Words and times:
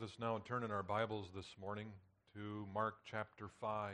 Let 0.00 0.08
us 0.08 0.16
now 0.18 0.34
and 0.34 0.44
turn 0.46 0.64
in 0.64 0.70
our 0.70 0.82
Bibles 0.82 1.26
this 1.36 1.56
morning 1.60 1.88
to 2.32 2.66
Mark 2.72 2.94
chapter 3.04 3.50
5. 3.60 3.92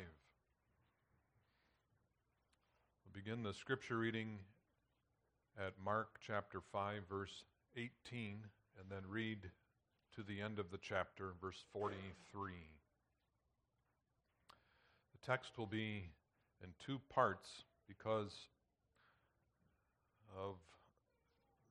We'll 3.03 3.25
begin 3.25 3.43
the 3.43 3.53
scripture 3.53 3.99
reading 3.99 4.39
at 5.59 5.73
Mark 5.85 6.21
chapter 6.25 6.61
5, 6.71 7.03
verse 7.11 7.43
18, 7.77 8.39
and 8.79 8.89
then 8.89 9.03
read 9.09 9.51
to 10.15 10.23
the 10.23 10.41
end 10.41 10.61
of 10.61 10.71
the 10.71 10.79
chapter, 10.81 11.33
verse 11.43 11.65
43. 11.73 12.53
The 15.13 15.27
text 15.27 15.59
will 15.59 15.67
be 15.67 16.05
in 16.63 16.69
two 16.79 17.01
parts 17.13 17.49
because 17.89 18.33
of 20.39 20.55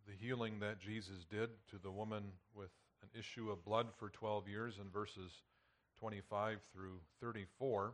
the 0.06 0.14
healing 0.20 0.60
that 0.60 0.82
Jesus 0.82 1.26
did 1.32 1.52
to 1.72 1.78
the 1.82 1.92
woman 1.92 2.24
with 2.54 2.72
an 3.06 3.20
issue 3.20 3.52
of 3.52 3.64
blood 3.64 3.88
for 3.98 4.10
12 4.10 4.48
years 4.48 4.76
in 4.82 4.90
verses 4.90 5.32
25 6.00 6.60
through 6.74 7.00
34. 7.22 7.94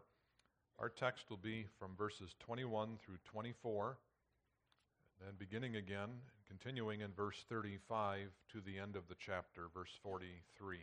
Our 0.79 0.89
text 0.89 1.25
will 1.29 1.37
be 1.37 1.65
from 1.77 1.95
verses 1.97 2.35
21 2.39 2.97
through 3.03 3.17
24, 3.25 3.97
then 5.19 5.33
beginning 5.37 5.75
again, 5.75 6.09
continuing 6.47 7.01
in 7.01 7.11
verse 7.11 7.43
35 7.49 8.27
to 8.53 8.61
the 8.61 8.79
end 8.79 8.95
of 8.95 9.07
the 9.07 9.15
chapter, 9.19 9.63
verse 9.73 9.91
43. 10.01 10.77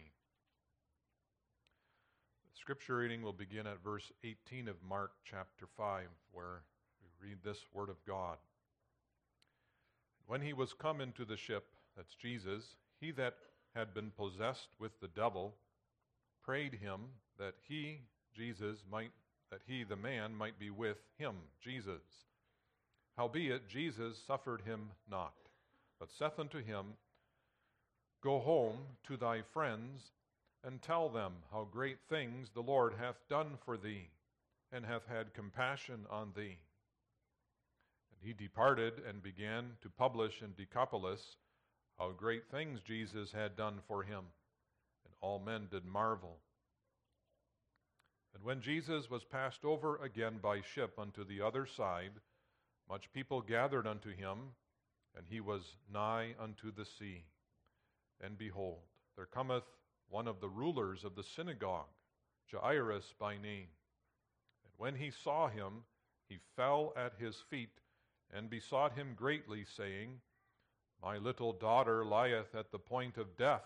The 2.45 2.61
scripture 2.61 2.99
reading 2.99 3.23
will 3.23 3.33
begin 3.33 3.67
at 3.67 3.83
verse 3.83 4.13
18 4.25 4.69
of 4.69 4.77
Mark 4.87 5.13
chapter 5.25 5.67
5, 5.77 6.03
where 6.33 6.63
we 7.03 7.29
read 7.29 7.39
this 7.43 7.65
word 7.73 7.89
of 7.89 8.05
God. 8.07 8.37
When 10.27 10.43
he 10.43 10.53
was 10.53 10.75
come 10.75 11.01
into 11.01 11.25
the 11.25 11.37
ship, 11.37 11.65
that's 11.97 12.15
Jesus, 12.15 12.77
he 13.01 13.11
that 13.13 13.35
had 13.79 13.95
been 13.95 14.11
possessed 14.11 14.75
with 14.81 14.91
the 15.01 15.09
devil, 15.09 15.55
prayed 16.45 16.75
him 16.75 17.01
that 17.39 17.55
he, 17.69 18.01
Jesus, 18.37 18.79
might 18.91 19.13
that 19.51 19.61
he, 19.67 19.85
the 19.85 19.97
man, 19.97 20.35
might 20.35 20.59
be 20.59 20.69
with 20.69 20.99
him, 21.17 21.35
Jesus. 21.63 22.03
Howbeit 23.17 23.69
Jesus 23.69 24.19
suffered 24.27 24.61
him 24.61 24.91
not, 25.11 25.33
but 25.99 26.11
saith 26.19 26.39
unto 26.39 26.63
him, 26.63 26.87
Go 28.23 28.41
home 28.41 28.77
to 29.07 29.17
thy 29.17 29.41
friends, 29.55 30.03
and 30.65 30.83
tell 30.83 31.09
them 31.09 31.33
how 31.51 31.67
great 31.73 31.99
things 32.11 32.49
the 32.53 32.61
Lord 32.61 32.93
hath 33.01 33.17
done 33.31 33.57
for 33.65 33.79
thee, 33.79 34.09
and 34.71 34.85
hath 34.85 35.07
had 35.09 35.33
compassion 35.33 36.01
on 36.11 36.33
thee. 36.37 36.59
And 38.11 38.21
he 38.21 38.33
departed 38.35 38.95
and 39.09 39.23
began 39.23 39.71
to 39.83 39.89
publish 39.89 40.43
in 40.43 40.53
Decapolis 40.57 41.37
how 41.99 42.13
great 42.13 42.49
things 42.51 42.81
Jesus 42.81 43.33
had 43.33 43.57
done 43.57 43.81
for 43.89 44.03
him. 44.03 44.25
And 45.05 45.15
all 45.21 45.39
men 45.39 45.69
did 45.71 45.85
marvel. 45.85 46.39
And 48.35 48.45
when 48.45 48.61
Jesus 48.61 49.11
was 49.11 49.25
passed 49.25 49.65
over 49.65 49.97
again 49.97 50.39
by 50.43 50.61
ship 50.61 50.99
unto 50.99 51.25
the 51.25 51.41
other 51.41 51.67
side, 51.67 52.13
much 52.89 53.13
people 53.13 53.41
gathered 53.41 53.87
unto 53.87 54.11
him, 54.11 54.39
and 55.17 55.27
he 55.29 55.41
was 55.41 55.63
nigh 55.93 56.35
unto 56.41 56.71
the 56.71 56.85
sea. 56.85 57.25
And 58.21 58.39
behold, 58.39 58.79
there 59.17 59.27
cometh 59.27 59.65
one 60.09 60.29
of 60.29 60.41
the 60.41 60.49
rulers 60.49 61.05
of 61.05 61.17
the 61.17 61.23
synagogue, 61.23 61.87
Jairus 62.53 63.13
by 63.19 63.35
name. 63.35 63.69
And 64.65 64.73
when 64.77 64.95
he 64.95 65.11
saw 65.11 65.49
him, 65.49 65.85
he 66.29 66.39
fell 66.57 66.93
at 66.97 67.15
his 67.19 67.37
feet 67.51 67.81
and 68.33 68.51
besought 68.51 68.93
him 68.93 69.15
greatly, 69.17 69.65
saying, 69.77 70.21
my 71.03 71.19
little 71.19 71.53
daughter 71.53 72.05
lieth 72.05 72.55
at 72.55 72.71
the 72.73 72.79
point 72.79 73.17
of 73.17 73.37
death. 73.37 73.65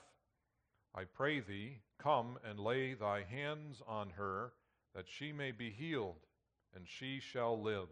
I 0.95 1.05
pray 1.05 1.41
thee, 1.41 1.79
come 1.99 2.39
and 2.45 2.59
lay 2.59 2.95
thy 2.95 3.23
hands 3.23 3.81
on 3.87 4.11
her, 4.11 4.53
that 4.95 5.09
she 5.09 5.33
may 5.33 5.51
be 5.53 5.71
healed, 5.71 6.27
and 6.75 6.87
she 6.87 7.21
shall 7.21 7.61
live. 7.61 7.89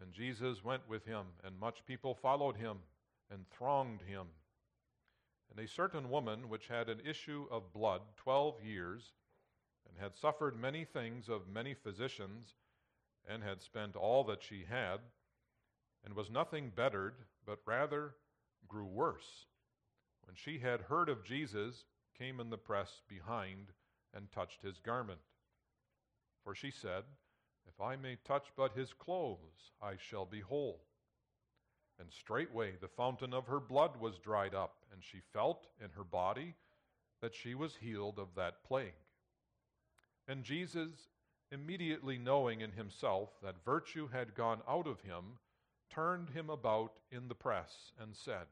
And 0.00 0.12
Jesus 0.12 0.64
went 0.64 0.88
with 0.88 1.04
him, 1.04 1.26
and 1.44 1.60
much 1.60 1.84
people 1.86 2.14
followed 2.14 2.56
him, 2.56 2.78
and 3.30 3.44
thronged 3.50 4.02
him. 4.02 4.26
And 5.50 5.62
a 5.62 5.68
certain 5.68 6.08
woman, 6.08 6.48
which 6.48 6.68
had 6.68 6.88
an 6.88 7.00
issue 7.04 7.46
of 7.50 7.74
blood 7.74 8.00
twelve 8.16 8.54
years, 8.64 9.12
and 9.86 10.02
had 10.02 10.16
suffered 10.16 10.58
many 10.58 10.86
things 10.86 11.28
of 11.28 11.48
many 11.52 11.74
physicians, 11.74 12.54
and 13.28 13.42
had 13.42 13.60
spent 13.60 13.94
all 13.94 14.24
that 14.24 14.42
she 14.42 14.64
had, 14.68 15.00
and 16.04 16.14
was 16.14 16.30
nothing 16.30 16.72
bettered, 16.74 17.14
but 17.46 17.58
rather 17.66 18.14
grew 18.68 18.86
worse. 18.86 19.46
When 20.24 20.36
she 20.36 20.58
had 20.58 20.82
heard 20.82 21.08
of 21.08 21.24
Jesus, 21.24 21.84
came 22.18 22.40
in 22.40 22.50
the 22.50 22.58
press 22.58 23.02
behind 23.08 23.72
and 24.14 24.30
touched 24.30 24.62
his 24.62 24.78
garment. 24.78 25.20
For 26.44 26.54
she 26.54 26.70
said, 26.70 27.04
If 27.66 27.80
I 27.80 27.96
may 27.96 28.16
touch 28.24 28.46
but 28.56 28.72
his 28.76 28.92
clothes, 28.92 29.70
I 29.80 29.94
shall 29.96 30.26
be 30.26 30.40
whole. 30.40 30.82
And 31.98 32.10
straightway 32.12 32.74
the 32.80 32.88
fountain 32.88 33.32
of 33.32 33.46
her 33.46 33.60
blood 33.60 34.00
was 34.00 34.18
dried 34.18 34.54
up, 34.54 34.76
and 34.92 35.02
she 35.02 35.20
felt 35.32 35.66
in 35.80 35.90
her 35.90 36.04
body 36.04 36.54
that 37.20 37.34
she 37.34 37.54
was 37.54 37.76
healed 37.76 38.18
of 38.18 38.34
that 38.36 38.64
plague. 38.64 38.92
And 40.26 40.44
Jesus, 40.44 41.08
immediately 41.50 42.18
knowing 42.18 42.60
in 42.60 42.72
himself 42.72 43.30
that 43.42 43.64
virtue 43.64 44.08
had 44.08 44.34
gone 44.34 44.62
out 44.68 44.86
of 44.86 45.00
him, 45.00 45.38
turned 45.94 46.30
him 46.30 46.48
about 46.48 46.92
in 47.10 47.28
the 47.28 47.34
press 47.34 47.92
and 48.00 48.16
said, 48.16 48.46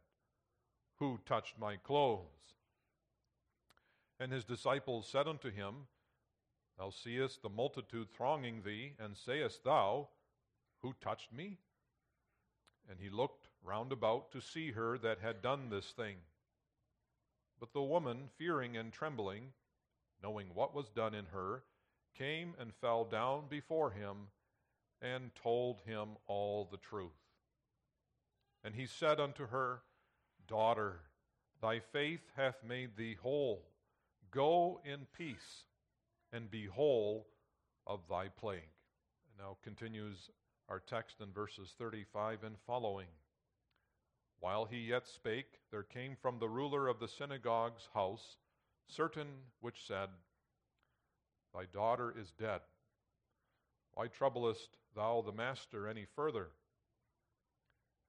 Who 0.98 1.18
touched 1.24 1.58
my 1.58 1.76
clothes? 1.76 2.26
And 4.18 4.30
his 4.30 4.44
disciples 4.44 5.08
said 5.10 5.26
unto 5.26 5.50
him, 5.50 5.86
Thou 6.78 6.90
seest 6.90 7.42
the 7.42 7.48
multitude 7.48 8.08
thronging 8.10 8.62
thee, 8.62 8.92
and 8.98 9.16
sayest 9.16 9.64
thou, 9.64 10.08
Who 10.82 10.94
touched 11.00 11.32
me? 11.32 11.58
And 12.88 12.98
he 13.00 13.08
looked 13.08 13.48
round 13.62 13.92
about 13.92 14.32
to 14.32 14.40
see 14.40 14.72
her 14.72 14.98
that 14.98 15.18
had 15.20 15.42
done 15.42 15.70
this 15.70 15.90
thing. 15.92 16.16
But 17.58 17.72
the 17.72 17.82
woman, 17.82 18.28
fearing 18.38 18.76
and 18.76 18.92
trembling, 18.92 19.52
knowing 20.22 20.48
what 20.54 20.74
was 20.74 20.88
done 20.88 21.14
in 21.14 21.26
her, 21.26 21.62
came 22.16 22.54
and 22.58 22.74
fell 22.74 23.04
down 23.04 23.44
before 23.48 23.90
him 23.90 24.28
and 25.00 25.30
told 25.34 25.80
him 25.86 26.10
all 26.26 26.68
the 26.70 26.78
truth. 26.78 27.29
And 28.64 28.74
he 28.74 28.86
said 28.86 29.20
unto 29.20 29.46
her, 29.48 29.82
Daughter, 30.46 31.00
thy 31.62 31.78
faith 31.78 32.20
hath 32.36 32.62
made 32.66 32.96
thee 32.96 33.16
whole. 33.20 33.62
Go 34.30 34.80
in 34.84 35.06
peace 35.16 35.64
and 36.32 36.50
be 36.50 36.66
whole 36.66 37.26
of 37.86 38.00
thy 38.08 38.28
plague. 38.28 38.58
And 38.58 39.38
now 39.38 39.56
continues 39.62 40.30
our 40.68 40.80
text 40.80 41.20
in 41.20 41.32
verses 41.32 41.74
35 41.78 42.44
and 42.44 42.56
following. 42.66 43.08
While 44.40 44.64
he 44.64 44.78
yet 44.78 45.06
spake, 45.06 45.60
there 45.70 45.82
came 45.82 46.16
from 46.20 46.38
the 46.38 46.48
ruler 46.48 46.88
of 46.88 46.98
the 46.98 47.08
synagogue's 47.08 47.88
house 47.92 48.36
certain 48.86 49.28
which 49.60 49.86
said, 49.86 50.08
Thy 51.54 51.64
daughter 51.66 52.14
is 52.16 52.32
dead. 52.32 52.60
Why 53.94 54.06
troublest 54.06 54.76
thou 54.94 55.22
the 55.24 55.32
master 55.32 55.88
any 55.88 56.06
further? 56.14 56.48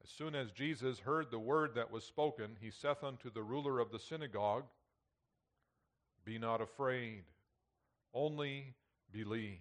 As 0.04 0.10
soon 0.10 0.34
as 0.34 0.52
Jesus 0.52 1.00
heard 1.00 1.30
the 1.30 1.40
word 1.40 1.76
that 1.76 1.92
was 1.92 2.04
spoken, 2.04 2.58
he 2.60 2.72
saith 2.72 3.04
unto 3.04 3.30
the 3.30 3.44
ruler 3.44 3.80
of 3.80 3.92
the 3.92 4.00
synagogue, 4.00 4.66
Be 6.26 6.40
not 6.40 6.60
afraid, 6.60 7.24
only 8.14 8.74
believe. 9.12 9.60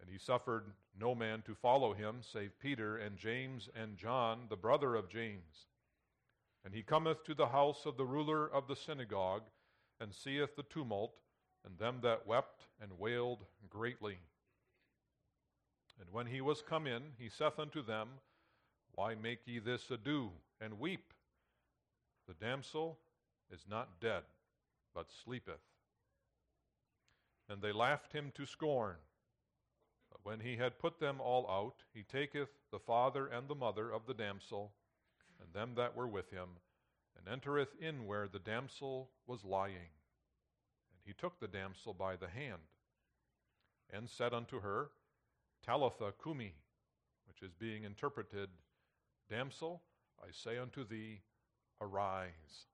And 0.00 0.08
he 0.08 0.18
suffered 0.18 0.66
no 0.98 1.14
man 1.14 1.42
to 1.42 1.54
follow 1.54 1.92
him, 1.92 2.18
save 2.20 2.58
Peter 2.60 2.98
and 2.98 3.16
James 3.16 3.68
and 3.74 3.96
John, 3.96 4.46
the 4.48 4.56
brother 4.56 4.94
of 4.94 5.08
James. 5.08 5.66
And 6.64 6.72
he 6.72 6.82
cometh 6.82 7.24
to 7.24 7.34
the 7.34 7.48
house 7.48 7.84
of 7.84 7.96
the 7.96 8.04
ruler 8.04 8.46
of 8.46 8.68
the 8.68 8.76
synagogue, 8.76 9.44
and 10.00 10.14
seeth 10.14 10.54
the 10.56 10.62
tumult, 10.64 11.14
and 11.64 11.78
them 11.78 11.98
that 12.02 12.26
wept 12.26 12.66
and 12.80 12.98
wailed 12.98 13.44
greatly. 13.68 14.18
And 16.00 16.08
when 16.10 16.26
he 16.26 16.40
was 16.40 16.62
come 16.62 16.86
in, 16.86 17.02
he 17.18 17.28
saith 17.28 17.58
unto 17.58 17.82
them, 17.82 18.08
Why 18.94 19.14
make 19.14 19.40
ye 19.46 19.58
this 19.58 19.90
ado, 19.90 20.30
and 20.60 20.80
weep? 20.80 21.12
The 22.26 22.34
damsel 22.34 22.98
is 23.52 23.64
not 23.68 24.00
dead, 24.00 24.22
but 24.94 25.12
sleepeth. 25.24 25.60
And 27.48 27.60
they 27.60 27.72
laughed 27.72 28.12
him 28.12 28.32
to 28.36 28.46
scorn. 28.46 28.96
But 30.10 30.20
when 30.24 30.40
he 30.40 30.56
had 30.56 30.78
put 30.78 30.98
them 30.98 31.20
all 31.20 31.48
out, 31.50 31.82
he 31.92 32.02
taketh 32.02 32.48
the 32.70 32.78
father 32.78 33.26
and 33.26 33.48
the 33.48 33.54
mother 33.54 33.90
of 33.90 34.06
the 34.06 34.14
damsel, 34.14 34.72
and 35.40 35.52
them 35.52 35.74
that 35.76 35.96
were 35.96 36.06
with 36.06 36.30
him, 36.30 36.48
and 37.18 37.28
entereth 37.28 37.74
in 37.80 38.06
where 38.06 38.28
the 38.28 38.38
damsel 38.38 39.10
was 39.26 39.44
lying. 39.44 39.92
And 40.92 41.02
he 41.04 41.12
took 41.12 41.38
the 41.38 41.48
damsel 41.48 41.92
by 41.92 42.16
the 42.16 42.28
hand, 42.28 42.62
and 43.92 44.08
said 44.08 44.32
unto 44.32 44.60
her, 44.60 44.88
Talitha 45.64 46.12
cumi, 46.22 46.54
which 47.26 47.42
is 47.42 47.54
being 47.54 47.84
interpreted, 47.84 48.50
Damsel, 49.30 49.82
I 50.22 50.28
say 50.30 50.58
unto 50.58 50.86
thee, 50.86 51.22
arise. 51.80 52.66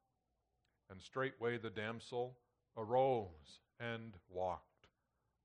And 0.90 1.00
straightway 1.00 1.56
the 1.58 1.70
damsel 1.70 2.36
arose 2.76 3.60
and 3.78 4.14
walked, 4.28 4.88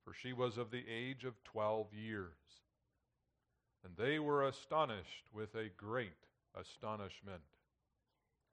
for 0.03 0.13
she 0.13 0.33
was 0.33 0.57
of 0.57 0.71
the 0.71 0.83
age 0.89 1.23
of 1.23 1.43
twelve 1.43 1.93
years. 1.93 2.31
And 3.83 3.95
they 3.95 4.17
were 4.17 4.47
astonished 4.47 5.25
with 5.31 5.53
a 5.53 5.69
great 5.77 6.25
astonishment. 6.59 7.43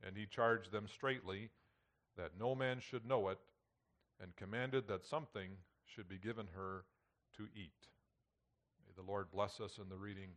And 0.07 0.17
he 0.17 0.27
charged 0.27 0.71
them 0.71 0.87
straitly 0.87 1.49
that 2.19 2.33
no 2.39 2.55
man 2.55 2.81
should 2.81 3.07
know 3.07 3.29
it, 3.29 3.39
and 4.21 4.37
commanded 4.37 4.87
that 4.89 5.07
something 5.07 5.53
should 5.87 6.09
be 6.09 6.19
given 6.19 6.49
her 6.55 6.85
to 7.39 7.45
eat. 7.57 7.89
May 8.93 9.03
the 9.03 9.11
Lord 9.11 9.31
bless 9.31 9.61
us 9.61 9.79
in 9.79 9.89
the 9.89 9.97
reading 9.97 10.29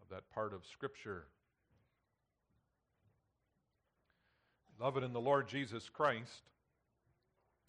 of 0.00 0.08
that 0.08 0.28
part 0.34 0.52
of 0.52 0.66
Scripture. 0.66 1.24
Beloved 4.76 5.04
in 5.04 5.12
the 5.12 5.20
Lord 5.20 5.46
Jesus 5.46 5.88
Christ, 5.88 6.50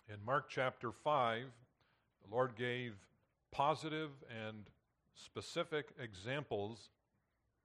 in 0.08 0.16
Mark 0.26 0.50
chapter 0.50 0.92
5, 0.92 1.44
the 2.24 2.36
Lord 2.36 2.56
gave 2.56 2.94
positive 3.52 4.10
and 4.46 4.64
specific 5.14 5.90
examples 6.02 6.90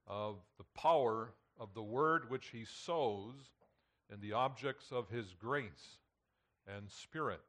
of 0.07 0.37
the 0.59 0.65
power 0.75 1.33
of 1.59 1.73
the 1.75 1.83
word 1.83 2.29
which 2.29 2.49
he 2.49 2.65
sows 2.65 3.35
in 4.13 4.21
the 4.21 4.33
objects 4.33 4.93
of 4.93 5.09
his 5.09 5.35
grace 5.39 5.99
and 6.67 6.91
spirit. 6.91 7.41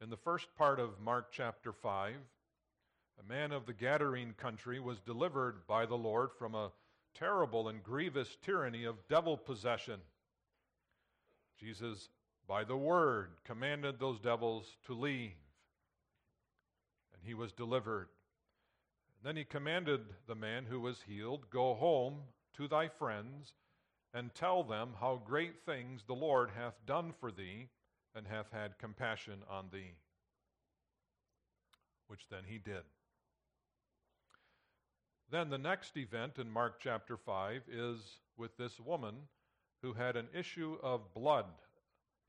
In 0.00 0.10
the 0.10 0.16
first 0.16 0.54
part 0.56 0.78
of 0.78 1.00
Mark 1.00 1.32
chapter 1.32 1.72
5, 1.72 2.14
a 3.18 3.28
man 3.28 3.52
of 3.52 3.66
the 3.66 3.72
Gadarene 3.72 4.36
country 4.36 4.80
was 4.80 5.00
delivered 5.00 5.66
by 5.66 5.86
the 5.86 5.96
Lord 5.96 6.30
from 6.38 6.54
a 6.54 6.72
terrible 7.14 7.68
and 7.68 7.82
grievous 7.82 8.36
tyranny 8.42 8.84
of 8.84 9.08
devil 9.08 9.36
possession. 9.36 10.00
Jesus, 11.58 12.08
by 12.46 12.64
the 12.64 12.76
word, 12.76 13.30
commanded 13.44 13.98
those 13.98 14.20
devils 14.20 14.76
to 14.86 14.94
leave, 14.94 15.32
and 17.12 17.22
he 17.22 17.34
was 17.34 17.52
delivered. 17.52 18.08
Then 19.24 19.36
he 19.36 19.44
commanded 19.44 20.00
the 20.26 20.36
man 20.36 20.64
who 20.64 20.80
was 20.80 21.02
healed, 21.06 21.50
Go 21.50 21.74
home 21.74 22.20
to 22.54 22.68
thy 22.68 22.88
friends 22.88 23.52
and 24.14 24.34
tell 24.34 24.62
them 24.62 24.90
how 24.98 25.20
great 25.24 25.64
things 25.66 26.02
the 26.06 26.14
Lord 26.14 26.50
hath 26.56 26.74
done 26.86 27.12
for 27.20 27.30
thee, 27.30 27.68
and 28.14 28.26
hath 28.26 28.50
had 28.50 28.78
compassion 28.78 29.40
on 29.50 29.66
thee. 29.72 29.92
Which 32.06 32.28
then 32.30 32.44
he 32.46 32.58
did. 32.58 32.82
Then 35.30 35.50
the 35.50 35.58
next 35.58 35.94
event 35.98 36.38
in 36.38 36.50
Mark 36.50 36.80
chapter 36.80 37.18
5 37.18 37.64
is 37.70 37.98
with 38.38 38.56
this 38.56 38.80
woman 38.80 39.14
who 39.82 39.92
had 39.92 40.16
an 40.16 40.28
issue 40.34 40.78
of 40.82 41.12
blood, 41.12 41.44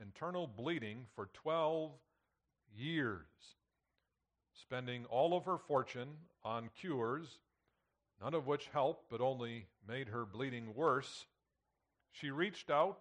internal 0.01 0.47
bleeding, 0.47 1.05
for 1.15 1.27
12 1.31 1.91
years, 2.75 3.25
spending 4.53 5.05
all 5.05 5.37
of 5.37 5.45
her 5.45 5.57
fortune 5.57 6.09
on 6.43 6.69
cures, 6.77 7.39
none 8.21 8.33
of 8.33 8.47
which 8.47 8.67
helped 8.73 9.09
but 9.09 9.21
only 9.21 9.67
made 9.87 10.09
her 10.09 10.25
bleeding 10.25 10.75
worse. 10.75 11.25
She 12.11 12.31
reached 12.31 12.69
out 12.69 12.99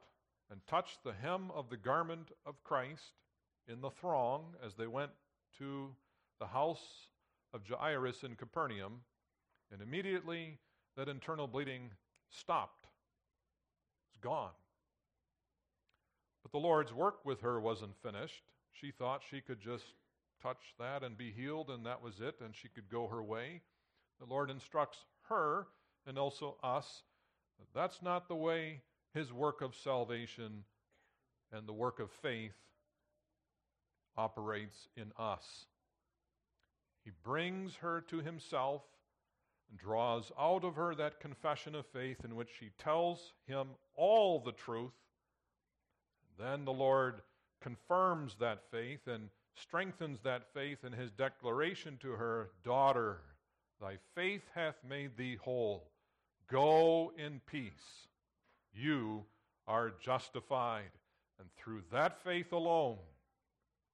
and 0.48 0.64
touched 0.68 1.02
the 1.02 1.12
hem 1.12 1.50
of 1.50 1.70
the 1.70 1.76
garment 1.76 2.30
of 2.46 2.62
Christ 2.62 3.14
in 3.66 3.80
the 3.80 3.90
throng 3.90 4.54
as 4.64 4.74
they 4.76 4.86
went 4.86 5.10
to 5.58 5.90
the 6.38 6.46
house 6.46 7.08
of 7.52 7.68
Jairus 7.68 8.22
in 8.22 8.36
Capernaum, 8.36 9.00
and 9.72 9.82
immediately 9.82 10.58
that 10.96 11.08
internal 11.08 11.46
bleeding 11.46 11.90
stopped 12.30 12.86
It's 14.10 14.20
gone. 14.20 14.50
But 16.42 16.52
the 16.52 16.58
Lord's 16.58 16.92
work 16.92 17.24
with 17.24 17.40
her 17.42 17.60
wasn't 17.60 17.96
finished. 18.02 18.42
She 18.72 18.90
thought 18.90 19.22
she 19.28 19.40
could 19.40 19.60
just 19.60 19.84
touch 20.42 20.74
that 20.78 21.02
and 21.02 21.16
be 21.16 21.32
healed, 21.32 21.70
and 21.70 21.84
that 21.86 22.02
was 22.02 22.20
it, 22.20 22.36
and 22.42 22.54
she 22.54 22.68
could 22.68 22.88
go 22.90 23.06
her 23.08 23.22
way. 23.22 23.60
The 24.20 24.26
Lord 24.26 24.50
instructs 24.50 24.98
her 25.28 25.66
and 26.06 26.18
also 26.18 26.56
us 26.62 27.02
that 27.58 27.78
that's 27.78 28.02
not 28.02 28.28
the 28.28 28.36
way 28.36 28.80
His 29.14 29.32
work 29.32 29.62
of 29.62 29.74
salvation 29.74 30.64
and 31.52 31.66
the 31.66 31.72
work 31.72 32.00
of 32.00 32.10
faith 32.10 32.54
operates 34.16 34.88
in 34.96 35.12
us. 35.18 35.66
He 37.04 37.10
brings 37.22 37.76
her 37.76 38.00
to 38.02 38.20
Himself 38.20 38.82
draws 39.76 40.32
out 40.38 40.64
of 40.64 40.76
her 40.76 40.94
that 40.94 41.20
confession 41.20 41.74
of 41.74 41.86
faith 41.86 42.24
in 42.24 42.34
which 42.34 42.50
she 42.58 42.70
tells 42.78 43.32
him 43.46 43.68
all 43.94 44.40
the 44.40 44.52
truth. 44.52 44.92
Then 46.38 46.64
the 46.64 46.72
Lord 46.72 47.22
confirms 47.60 48.36
that 48.40 48.70
faith 48.70 49.06
and 49.06 49.28
strengthens 49.54 50.20
that 50.22 50.52
faith 50.54 50.84
in 50.84 50.92
his 50.92 51.10
declaration 51.10 51.98
to 52.00 52.12
her 52.12 52.50
Daughter, 52.64 53.18
thy 53.80 53.98
faith 54.14 54.42
hath 54.54 54.76
made 54.88 55.16
thee 55.16 55.36
whole. 55.36 55.90
Go 56.50 57.12
in 57.18 57.40
peace. 57.46 58.06
You 58.72 59.24
are 59.66 59.92
justified. 60.00 60.90
And 61.38 61.48
through 61.56 61.82
that 61.92 62.22
faith 62.24 62.52
alone, 62.52 62.98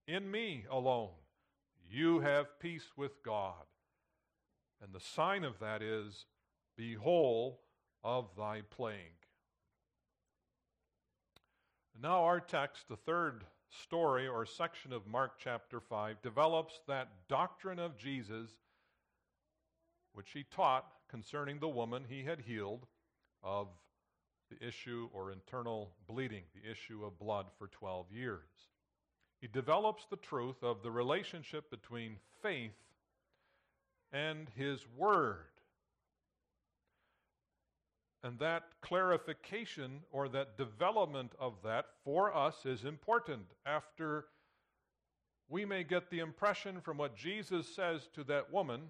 in 0.06 0.30
me 0.30 0.64
alone, 0.70 1.10
you 1.90 2.20
have 2.20 2.58
peace 2.58 2.86
with 2.96 3.22
God. 3.22 3.64
And 4.84 4.92
the 4.92 5.00
sign 5.00 5.44
of 5.44 5.58
that 5.60 5.80
is, 5.80 6.26
Be 6.76 6.92
whole 6.92 7.62
of 8.02 8.28
thy 8.36 8.60
plague. 8.68 8.98
Now, 12.00 12.24
our 12.24 12.38
text, 12.38 12.88
the 12.88 12.96
third 12.96 13.44
story 13.70 14.28
or 14.28 14.44
section 14.44 14.92
of 14.92 15.06
Mark 15.06 15.38
chapter 15.38 15.80
5, 15.80 16.20
develops 16.20 16.80
that 16.86 17.08
doctrine 17.28 17.78
of 17.78 17.96
Jesus 17.96 18.50
which 20.12 20.32
he 20.32 20.44
taught 20.44 20.86
concerning 21.08 21.58
the 21.58 21.68
woman 21.68 22.04
he 22.06 22.22
had 22.22 22.40
healed 22.40 22.86
of 23.42 23.68
the 24.50 24.66
issue 24.66 25.08
or 25.12 25.32
internal 25.32 25.94
bleeding, 26.06 26.44
the 26.54 26.70
issue 26.70 27.04
of 27.04 27.18
blood 27.18 27.46
for 27.58 27.68
12 27.68 28.12
years. 28.12 28.68
He 29.40 29.48
develops 29.48 30.04
the 30.04 30.16
truth 30.16 30.62
of 30.62 30.82
the 30.82 30.90
relationship 30.90 31.70
between 31.70 32.16
faith 32.42 32.83
and 34.14 34.48
His 34.56 34.86
Word. 34.96 35.38
And 38.22 38.38
that 38.38 38.62
clarification 38.80 40.00
or 40.10 40.30
that 40.30 40.56
development 40.56 41.32
of 41.38 41.54
that 41.64 41.86
for 42.04 42.34
us 42.34 42.64
is 42.64 42.86
important. 42.86 43.42
After 43.66 44.24
we 45.50 45.66
may 45.66 45.84
get 45.84 46.08
the 46.08 46.20
impression 46.20 46.80
from 46.80 46.96
what 46.96 47.16
Jesus 47.16 47.66
says 47.74 48.08
to 48.14 48.24
that 48.24 48.50
woman, 48.50 48.80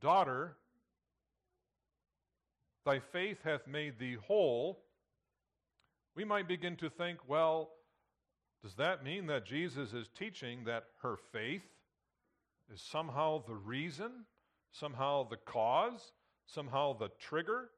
Daughter, 0.00 0.56
thy 2.84 3.00
faith 3.00 3.38
hath 3.42 3.66
made 3.66 3.98
thee 3.98 4.16
whole, 4.26 4.84
we 6.14 6.24
might 6.24 6.46
begin 6.46 6.76
to 6.76 6.90
think, 6.90 7.18
well, 7.26 7.70
does 8.62 8.74
that 8.74 9.02
mean 9.02 9.26
that 9.26 9.46
Jesus 9.46 9.92
is 9.92 10.08
teaching 10.16 10.64
that 10.64 10.84
her 11.02 11.16
faith 11.32 11.64
is 12.72 12.80
somehow 12.80 13.42
the 13.46 13.54
reason 13.54 14.10
somehow 14.74 15.28
the 15.28 15.36
cause, 15.36 16.12
somehow 16.46 16.96
the 16.98 17.10
trigger 17.18 17.70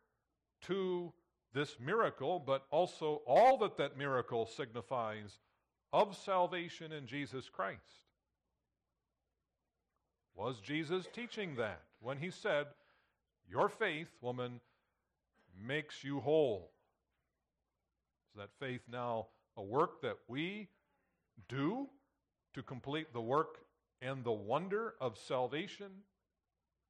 to 0.62 1.12
this 1.52 1.76
miracle, 1.78 2.42
but 2.44 2.64
also 2.70 3.22
all 3.26 3.58
that 3.58 3.76
that 3.76 3.96
miracle 3.96 4.46
signifies 4.46 5.38
of 5.92 6.16
salvation 6.16 6.92
in 6.92 7.06
Jesus 7.06 7.48
Christ. 7.48 7.80
Was 10.34 10.60
Jesus 10.60 11.06
teaching 11.12 11.56
that 11.56 11.82
when 12.00 12.18
he 12.18 12.30
said, 12.30 12.66
Your 13.48 13.68
faith, 13.68 14.08
woman, 14.20 14.60
makes 15.58 16.04
you 16.04 16.20
whole? 16.20 16.72
Is 18.30 18.40
that 18.40 18.50
faith 18.58 18.82
now 18.90 19.28
a 19.56 19.62
work 19.62 20.02
that 20.02 20.18
we 20.28 20.68
do 21.48 21.88
to 22.54 22.62
complete 22.62 23.12
the 23.12 23.20
work 23.20 23.58
and 24.02 24.24
the 24.24 24.32
wonder 24.32 24.94
of 25.00 25.16
salvation 25.16 25.90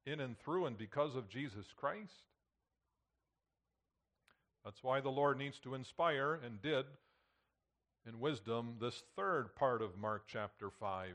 in 0.07 0.21
and 0.21 0.39
through 0.39 0.65
and 0.65 0.77
because 0.77 1.15
of 1.15 1.29
Jesus 1.29 1.65
Christ. 1.75 2.23
That's 4.63 4.83
why 4.83 5.01
the 5.01 5.09
Lord 5.09 5.37
needs 5.37 5.59
to 5.59 5.75
inspire 5.75 6.39
and 6.45 6.61
did 6.61 6.85
in 8.07 8.19
wisdom 8.19 8.75
this 8.79 9.03
third 9.15 9.53
part 9.55 9.81
of 9.81 9.97
Mark 9.97 10.23
chapter 10.27 10.69
5 10.69 11.09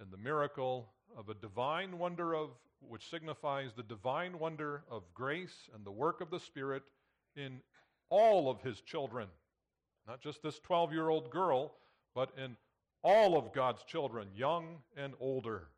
and 0.00 0.10
the 0.10 0.16
miracle 0.16 0.88
of 1.16 1.28
a 1.28 1.34
divine 1.34 1.98
wonder 1.98 2.34
of 2.34 2.50
which 2.80 3.08
signifies 3.08 3.70
the 3.76 3.82
divine 3.84 4.38
wonder 4.38 4.82
of 4.90 5.02
grace 5.14 5.68
and 5.74 5.84
the 5.84 5.92
work 5.92 6.20
of 6.20 6.30
the 6.30 6.40
Spirit 6.40 6.82
in 7.36 7.60
all 8.10 8.50
of 8.50 8.60
his 8.60 8.80
children. 8.80 9.28
Not 10.08 10.20
just 10.20 10.42
this 10.42 10.58
12 10.58 10.92
year 10.92 11.08
old 11.08 11.30
girl, 11.30 11.74
but 12.14 12.30
in 12.36 12.56
all 13.04 13.36
of 13.36 13.52
God's 13.52 13.84
children, 13.84 14.28
young 14.34 14.78
and 14.96 15.14
older. 15.20 15.68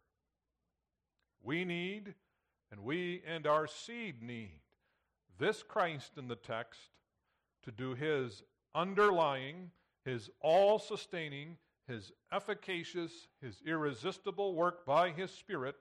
We 1.42 1.64
need 1.64 2.14
and 2.74 2.82
we 2.82 3.22
and 3.24 3.46
our 3.46 3.68
seed 3.68 4.20
need 4.20 4.58
this 5.38 5.62
Christ 5.62 6.18
in 6.18 6.26
the 6.26 6.34
text 6.34 6.80
to 7.62 7.70
do 7.70 7.94
his 7.94 8.42
underlying 8.74 9.70
his 10.04 10.28
all 10.40 10.80
sustaining, 10.80 11.56
his 11.86 12.10
efficacious, 12.32 13.28
his 13.40 13.62
irresistible 13.64 14.56
work 14.56 14.84
by 14.84 15.10
his 15.10 15.30
Spirit 15.30 15.76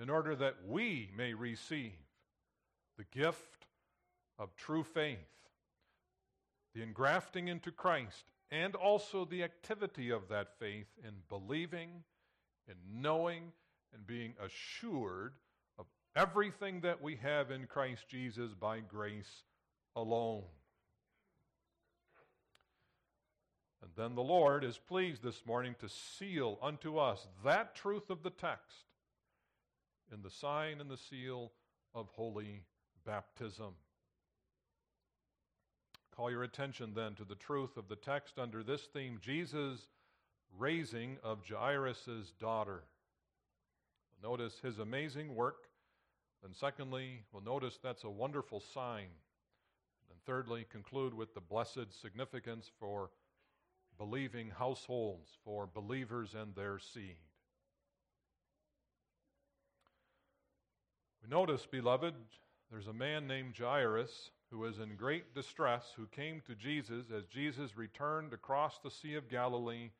in 0.00 0.08
order 0.08 0.36
that 0.36 0.54
we 0.66 1.10
may 1.16 1.34
receive 1.34 1.92
the 2.96 3.04
gift 3.12 3.66
of 4.38 4.54
true 4.56 4.84
faith, 4.84 5.18
the 6.74 6.82
engrafting 6.82 7.48
into 7.48 7.72
Christ, 7.72 8.24
and 8.52 8.76
also 8.76 9.24
the 9.24 9.42
activity 9.42 10.10
of 10.10 10.28
that 10.28 10.58
faith 10.60 10.88
in 11.02 11.14
believing, 11.28 11.90
in 12.68 12.76
knowing, 13.02 13.52
and 13.92 14.06
being 14.06 14.34
assured 14.40 15.34
everything 16.16 16.80
that 16.80 17.02
we 17.02 17.16
have 17.16 17.50
in 17.50 17.66
Christ 17.66 18.08
Jesus 18.08 18.52
by 18.54 18.80
grace 18.80 19.42
alone. 19.96 20.44
And 23.82 23.90
then 23.96 24.14
the 24.14 24.22
Lord 24.22 24.64
is 24.64 24.78
pleased 24.78 25.22
this 25.22 25.44
morning 25.44 25.74
to 25.80 25.88
seal 25.88 26.58
unto 26.62 26.98
us 26.98 27.26
that 27.44 27.74
truth 27.74 28.08
of 28.10 28.22
the 28.22 28.30
text 28.30 28.86
in 30.12 30.22
the 30.22 30.30
sign 30.30 30.80
and 30.80 30.90
the 30.90 30.96
seal 30.96 31.52
of 31.94 32.08
holy 32.14 32.62
baptism. 33.04 33.74
Call 36.16 36.30
your 36.30 36.44
attention 36.44 36.92
then 36.94 37.14
to 37.14 37.24
the 37.24 37.34
truth 37.34 37.76
of 37.76 37.88
the 37.88 37.96
text 37.96 38.38
under 38.38 38.62
this 38.62 38.82
theme 38.82 39.18
Jesus' 39.20 39.88
raising 40.56 41.18
of 41.22 41.40
Jairus' 41.46 42.32
daughter. 42.40 42.84
Notice 44.22 44.60
his 44.62 44.78
amazing 44.78 45.34
work. 45.34 45.66
And 46.44 46.54
secondly, 46.54 47.22
we'll 47.32 47.42
notice 47.42 47.78
that's 47.82 48.04
a 48.04 48.10
wonderful 48.10 48.60
sign. 48.60 49.08
And 50.10 50.20
thirdly, 50.26 50.66
conclude 50.70 51.14
with 51.14 51.34
the 51.34 51.40
blessed 51.40 51.98
significance 52.00 52.70
for 52.78 53.10
believing 53.98 54.50
households, 54.50 55.30
for 55.44 55.66
believers 55.66 56.34
and 56.34 56.54
their 56.54 56.78
seed. 56.78 57.16
We 61.22 61.30
notice, 61.30 61.66
beloved, 61.66 62.14
there's 62.70 62.88
a 62.88 62.92
man 62.92 63.26
named 63.26 63.54
Jairus 63.58 64.30
who 64.50 64.58
was 64.58 64.78
in 64.78 64.96
great 64.96 65.34
distress 65.34 65.92
who 65.96 66.06
came 66.06 66.42
to 66.46 66.54
Jesus 66.54 67.06
as 67.16 67.24
Jesus 67.26 67.76
returned 67.76 68.34
across 68.34 68.78
the 68.78 68.90
Sea 68.90 69.14
of 69.14 69.30
Galilee 69.30 69.90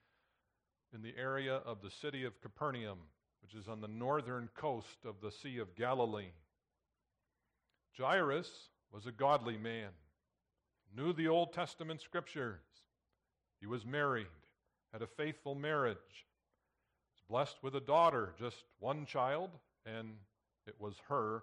in 0.95 1.03
the 1.03 1.15
area 1.19 1.57
of 1.65 1.81
the 1.83 1.91
city 1.91 2.25
of 2.25 2.41
Capernaum, 2.43 2.99
which 3.45 3.61
is 3.61 3.69
on 3.69 3.83
the 3.83 3.89
northern 3.89 4.49
coast 4.57 5.05
of 5.05 5.17
the 5.21 5.31
Sea 5.31 5.59
of 5.59 5.77
Galilee. 5.77 6.33
Jairus 7.99 8.51
was 8.91 9.05
a 9.05 9.13
godly 9.13 9.59
man, 9.59 9.91
knew 10.97 11.13
the 11.13 11.29
Old 11.29 11.53
Testament 11.53 12.01
scriptures. 12.01 12.63
He 13.61 13.67
was 13.67 13.85
married, 13.85 14.29
had 14.95 15.03
a 15.03 15.07
faithful 15.07 15.55
marriage, 15.55 15.99
was 17.13 17.23
blessed 17.29 17.57
with 17.63 17.75
a 17.75 17.81
daughter, 17.81 18.33
just 18.39 18.65
one 18.79 19.05
child, 19.05 19.51
and 19.85 20.15
it 20.67 20.75
was 20.79 20.95
her 21.09 21.43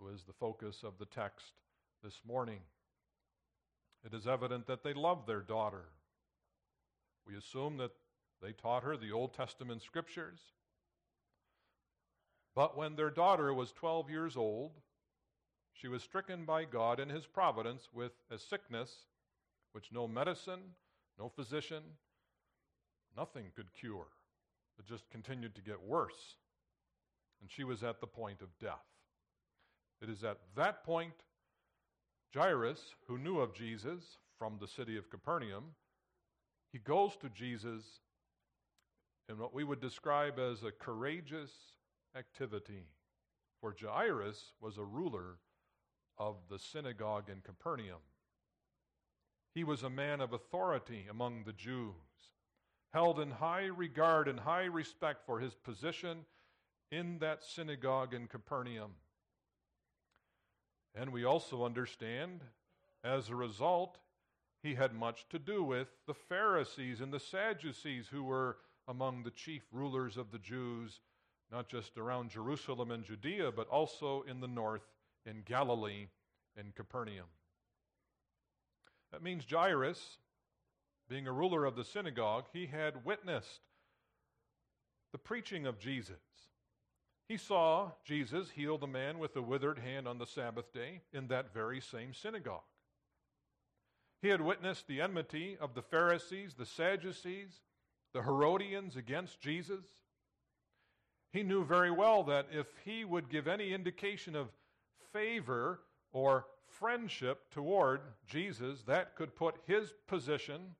who 0.00 0.08
is 0.08 0.24
the 0.24 0.32
focus 0.32 0.82
of 0.82 0.94
the 0.98 1.06
text 1.06 1.52
this 2.02 2.20
morning. 2.26 2.58
It 4.04 4.14
is 4.14 4.26
evident 4.26 4.66
that 4.66 4.82
they 4.82 4.94
loved 4.94 5.28
their 5.28 5.42
daughter. 5.42 5.84
We 7.24 7.36
assume 7.36 7.76
that 7.76 7.92
they 8.42 8.50
taught 8.50 8.82
her 8.82 8.96
the 8.96 9.12
Old 9.12 9.32
Testament 9.32 9.82
scriptures. 9.82 10.40
But 12.56 12.74
when 12.74 12.96
their 12.96 13.10
daughter 13.10 13.52
was 13.52 13.70
12 13.72 14.08
years 14.10 14.34
old, 14.34 14.72
she 15.74 15.88
was 15.88 16.02
stricken 16.02 16.46
by 16.46 16.64
God 16.64 16.98
in 16.98 17.10
His 17.10 17.26
providence 17.26 17.90
with 17.92 18.12
a 18.30 18.38
sickness 18.38 18.90
which 19.72 19.92
no 19.92 20.08
medicine, 20.08 20.62
no 21.18 21.28
physician, 21.28 21.82
nothing 23.14 23.44
could 23.54 23.74
cure. 23.78 24.06
It 24.78 24.86
just 24.86 25.08
continued 25.10 25.54
to 25.54 25.60
get 25.60 25.82
worse. 25.82 26.36
And 27.42 27.50
she 27.50 27.62
was 27.62 27.82
at 27.82 28.00
the 28.00 28.06
point 28.06 28.40
of 28.40 28.58
death. 28.58 28.86
It 30.00 30.08
is 30.08 30.24
at 30.24 30.38
that 30.56 30.82
point, 30.82 31.12
Jairus, 32.34 32.94
who 33.06 33.18
knew 33.18 33.38
of 33.38 33.54
Jesus 33.54 34.16
from 34.38 34.56
the 34.58 34.66
city 34.66 34.96
of 34.96 35.10
Capernaum, 35.10 35.74
he 36.72 36.78
goes 36.78 37.16
to 37.18 37.28
Jesus 37.28 38.00
in 39.28 39.38
what 39.38 39.52
we 39.52 39.64
would 39.64 39.80
describe 39.80 40.38
as 40.38 40.62
a 40.62 40.70
courageous 40.70 41.50
activity. 42.16 42.86
For 43.60 43.74
Jairus 43.78 44.52
was 44.60 44.78
a 44.78 44.84
ruler 44.84 45.38
of 46.18 46.36
the 46.48 46.58
synagogue 46.58 47.28
in 47.30 47.40
Capernaum. 47.40 48.00
He 49.54 49.64
was 49.64 49.82
a 49.82 49.90
man 49.90 50.20
of 50.20 50.32
authority 50.32 51.06
among 51.10 51.44
the 51.44 51.52
Jews, 51.52 51.94
held 52.92 53.20
in 53.20 53.30
high 53.30 53.64
regard 53.64 54.28
and 54.28 54.40
high 54.40 54.64
respect 54.64 55.24
for 55.26 55.40
his 55.40 55.54
position 55.54 56.24
in 56.90 57.18
that 57.18 57.42
synagogue 57.42 58.14
in 58.14 58.26
Capernaum. 58.26 58.92
And 60.94 61.12
we 61.12 61.24
also 61.24 61.64
understand, 61.64 62.40
as 63.04 63.28
a 63.28 63.34
result, 63.34 63.98
he 64.62 64.74
had 64.74 64.94
much 64.94 65.26
to 65.30 65.38
do 65.38 65.62
with 65.62 65.88
the 66.06 66.14
Pharisees 66.14 67.00
and 67.00 67.12
the 67.12 67.20
Sadducees, 67.20 68.08
who 68.08 68.24
were 68.24 68.58
among 68.88 69.22
the 69.22 69.30
chief 69.30 69.62
rulers 69.72 70.16
of 70.16 70.30
the 70.30 70.38
Jews, 70.38 71.00
not 71.50 71.68
just 71.68 71.96
around 71.96 72.30
Jerusalem 72.30 72.90
and 72.90 73.04
Judea, 73.04 73.52
but 73.52 73.68
also 73.68 74.24
in 74.28 74.40
the 74.40 74.48
north, 74.48 74.82
in 75.24 75.42
Galilee, 75.44 76.08
in 76.56 76.72
Capernaum. 76.74 77.26
That 79.12 79.22
means 79.22 79.44
Jairus, 79.48 80.18
being 81.08 81.26
a 81.26 81.32
ruler 81.32 81.64
of 81.64 81.76
the 81.76 81.84
synagogue, 81.84 82.46
he 82.52 82.66
had 82.66 83.04
witnessed 83.04 83.60
the 85.12 85.18
preaching 85.18 85.66
of 85.66 85.78
Jesus. 85.78 86.16
He 87.28 87.36
saw 87.36 87.92
Jesus 88.04 88.50
heal 88.50 88.78
the 88.78 88.86
man 88.86 89.18
with 89.18 89.34
the 89.34 89.42
withered 89.42 89.78
hand 89.78 90.06
on 90.06 90.18
the 90.18 90.26
Sabbath 90.26 90.72
day 90.72 91.00
in 91.12 91.28
that 91.28 91.52
very 91.52 91.80
same 91.80 92.12
synagogue. 92.14 92.60
He 94.22 94.28
had 94.28 94.40
witnessed 94.40 94.86
the 94.86 95.00
enmity 95.00 95.56
of 95.60 95.74
the 95.74 95.82
Pharisees, 95.82 96.54
the 96.54 96.66
Sadducees, 96.66 97.60
the 98.12 98.22
Herodians 98.22 98.96
against 98.96 99.40
Jesus. 99.40 99.84
He 101.32 101.42
knew 101.42 101.64
very 101.64 101.90
well 101.90 102.22
that 102.24 102.46
if 102.50 102.66
he 102.84 103.04
would 103.04 103.28
give 103.28 103.46
any 103.46 103.72
indication 103.72 104.34
of 104.34 104.48
favor 105.12 105.80
or 106.12 106.46
friendship 106.66 107.50
toward 107.50 108.00
Jesus, 108.26 108.82
that 108.86 109.14
could 109.14 109.34
put 109.34 109.56
his 109.66 109.92
position 110.06 110.74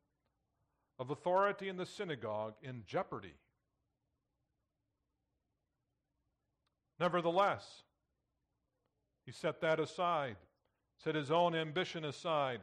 of 0.99 1.11
authority 1.11 1.69
in 1.69 1.77
the 1.77 1.87
synagogue 1.87 2.55
in 2.63 2.83
jeopardy. 2.87 3.35
Nevertheless, 6.99 7.83
he 9.27 9.33
set 9.33 9.61
that 9.61 9.81
aside, 9.81 10.37
set 11.03 11.15
his 11.15 11.31
own 11.31 11.55
ambition 11.55 12.05
aside, 12.05 12.61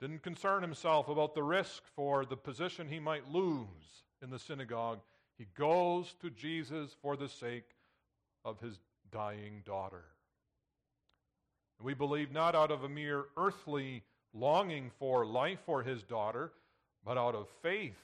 didn't 0.00 0.22
concern 0.22 0.62
himself 0.62 1.08
about 1.08 1.34
the 1.34 1.42
risk 1.42 1.82
for 1.94 2.24
the 2.24 2.36
position 2.36 2.86
he 2.88 3.00
might 3.00 3.28
lose 3.28 4.04
in 4.22 4.30
the 4.30 4.38
synagogue. 4.38 5.00
He 5.38 5.46
goes 5.56 6.14
to 6.20 6.30
Jesus 6.30 6.94
for 7.02 7.16
the 7.16 7.28
sake 7.28 7.70
of 8.44 8.60
his 8.60 8.78
dying 9.10 9.62
daughter. 9.64 10.04
We 11.80 11.94
believe 11.94 12.32
not 12.32 12.54
out 12.54 12.70
of 12.70 12.84
a 12.84 12.88
mere 12.88 13.26
earthly 13.36 14.02
longing 14.32 14.90
for 14.98 15.26
life 15.26 15.58
for 15.66 15.82
his 15.82 16.02
daughter, 16.02 16.52
but 17.04 17.18
out 17.18 17.34
of 17.34 17.48
faith, 17.62 17.98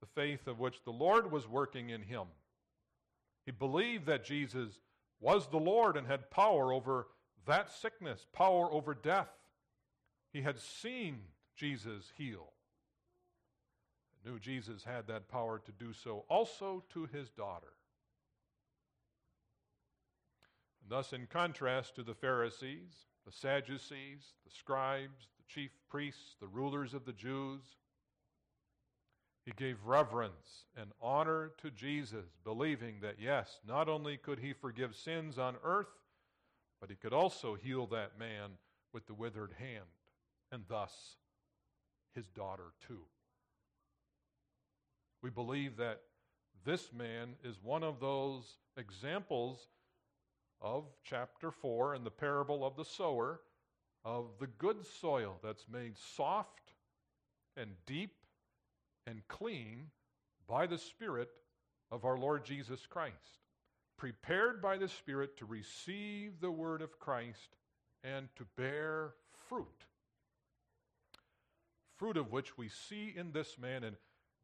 the 0.00 0.08
faith 0.14 0.46
of 0.48 0.58
which 0.58 0.82
the 0.84 0.90
Lord 0.90 1.30
was 1.30 1.46
working 1.46 1.90
in 1.90 2.02
him 2.02 2.26
he 3.44 3.50
believed 3.50 4.06
that 4.06 4.24
Jesus 4.24 4.80
was 5.20 5.48
the 5.48 5.58
Lord 5.58 5.96
and 5.96 6.06
had 6.06 6.30
power 6.30 6.72
over 6.72 7.08
that 7.46 7.70
sickness, 7.70 8.26
power 8.32 8.70
over 8.70 8.94
death. 8.94 9.30
He 10.32 10.42
had 10.42 10.58
seen 10.60 11.20
Jesus 11.56 12.12
heal. 12.16 12.52
Knew 14.24 14.38
Jesus 14.38 14.84
had 14.84 15.06
that 15.08 15.28
power 15.28 15.60
to 15.64 15.72
do 15.72 15.92
so 15.92 16.24
also 16.28 16.84
to 16.92 17.06
his 17.06 17.30
daughter. 17.30 17.72
And 20.82 20.90
thus, 20.90 21.12
in 21.12 21.26
contrast 21.26 21.96
to 21.96 22.02
the 22.02 22.14
Pharisees, 22.14 23.06
the 23.26 23.32
Sadducees, 23.32 24.34
the 24.44 24.50
scribes, 24.50 25.28
the 25.38 25.44
chief 25.48 25.70
priests, 25.88 26.36
the 26.40 26.48
rulers 26.48 26.94
of 26.94 27.04
the 27.04 27.12
Jews, 27.12 27.62
he 29.44 29.52
gave 29.56 29.84
reverence 29.84 30.66
and 30.76 30.92
honor 31.00 31.50
to 31.62 31.70
Jesus, 31.70 32.26
believing 32.44 32.96
that, 33.02 33.16
yes, 33.20 33.58
not 33.66 33.88
only 33.88 34.16
could 34.16 34.38
he 34.38 34.52
forgive 34.52 34.94
sins 34.94 35.36
on 35.36 35.56
earth, 35.64 35.98
but 36.80 36.90
he 36.90 36.96
could 36.96 37.12
also 37.12 37.54
heal 37.54 37.86
that 37.88 38.18
man 38.18 38.50
with 38.92 39.06
the 39.06 39.14
withered 39.14 39.54
hand, 39.58 39.86
and 40.52 40.62
thus 40.68 41.16
his 42.14 42.26
daughter 42.28 42.72
too. 42.86 43.00
We 45.22 45.30
believe 45.30 45.76
that 45.76 46.00
this 46.64 46.92
man 46.92 47.34
is 47.44 47.62
one 47.62 47.82
of 47.82 48.00
those 48.00 48.56
examples 48.76 49.68
of 50.60 50.84
chapter 51.04 51.50
4 51.50 51.94
and 51.94 52.04
the 52.04 52.10
parable 52.10 52.64
of 52.64 52.76
the 52.76 52.84
sower 52.84 53.40
of 54.04 54.26
the 54.40 54.46
good 54.46 54.84
soil 55.00 55.36
that's 55.42 55.66
made 55.72 55.96
soft 56.16 56.72
and 57.56 57.70
deep 57.86 58.14
and 59.06 59.26
clean 59.28 59.90
by 60.48 60.66
the 60.66 60.78
Spirit 60.78 61.28
of 61.90 62.04
our 62.04 62.18
Lord 62.18 62.44
Jesus 62.44 62.86
Christ, 62.86 63.38
prepared 63.96 64.60
by 64.60 64.76
the 64.76 64.88
Spirit 64.88 65.36
to 65.38 65.44
receive 65.44 66.40
the 66.40 66.50
word 66.50 66.82
of 66.82 66.98
Christ 66.98 67.56
and 68.02 68.28
to 68.36 68.44
bear 68.56 69.14
fruit. 69.48 69.86
Fruit 71.96 72.16
of 72.16 72.32
which 72.32 72.58
we 72.58 72.68
see 72.68 73.12
in 73.16 73.30
this 73.32 73.56
man 73.60 73.84
and 73.84 73.96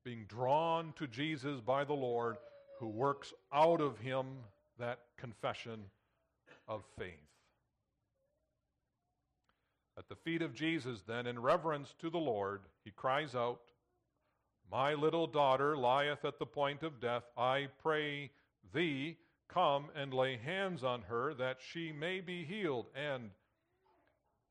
being 0.04 0.24
drawn 0.28 0.92
to 0.96 1.06
Jesus 1.06 1.60
by 1.60 1.84
the 1.84 1.94
Lord, 1.94 2.36
who 2.78 2.88
works 2.88 3.32
out 3.52 3.80
of 3.80 3.98
him 3.98 4.26
that 4.78 5.00
confession 5.16 5.80
of 6.66 6.82
faith. 6.98 7.14
At 9.98 10.08
the 10.08 10.14
feet 10.14 10.42
of 10.42 10.54
Jesus, 10.54 11.02
then, 11.08 11.26
in 11.26 11.40
reverence 11.40 11.92
to 12.00 12.08
the 12.08 12.18
Lord, 12.18 12.60
he 12.84 12.92
cries 12.92 13.34
out, 13.34 13.60
My 14.70 14.94
little 14.94 15.26
daughter 15.26 15.76
lieth 15.76 16.24
at 16.24 16.38
the 16.38 16.46
point 16.46 16.84
of 16.84 17.00
death. 17.00 17.24
I 17.36 17.66
pray 17.82 18.30
thee, 18.72 19.16
come 19.48 19.86
and 19.96 20.14
lay 20.14 20.36
hands 20.36 20.84
on 20.84 21.02
her 21.02 21.34
that 21.34 21.58
she 21.60 21.90
may 21.90 22.20
be 22.20 22.44
healed. 22.44 22.86
And 22.94 23.30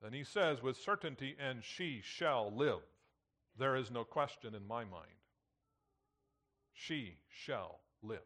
then 0.01 0.11
he 0.11 0.25
says 0.25 0.61
with 0.61 0.75
certainty, 0.75 1.37
And 1.39 1.63
she 1.63 2.01
shall 2.03 2.51
live. 2.53 2.81
There 3.57 3.77
is 3.77 3.89
no 3.89 4.03
question 4.03 4.53
in 4.53 4.67
my 4.67 4.83
mind. 4.83 5.16
She 6.77 7.17
shall 7.27 7.79
live. 8.03 8.19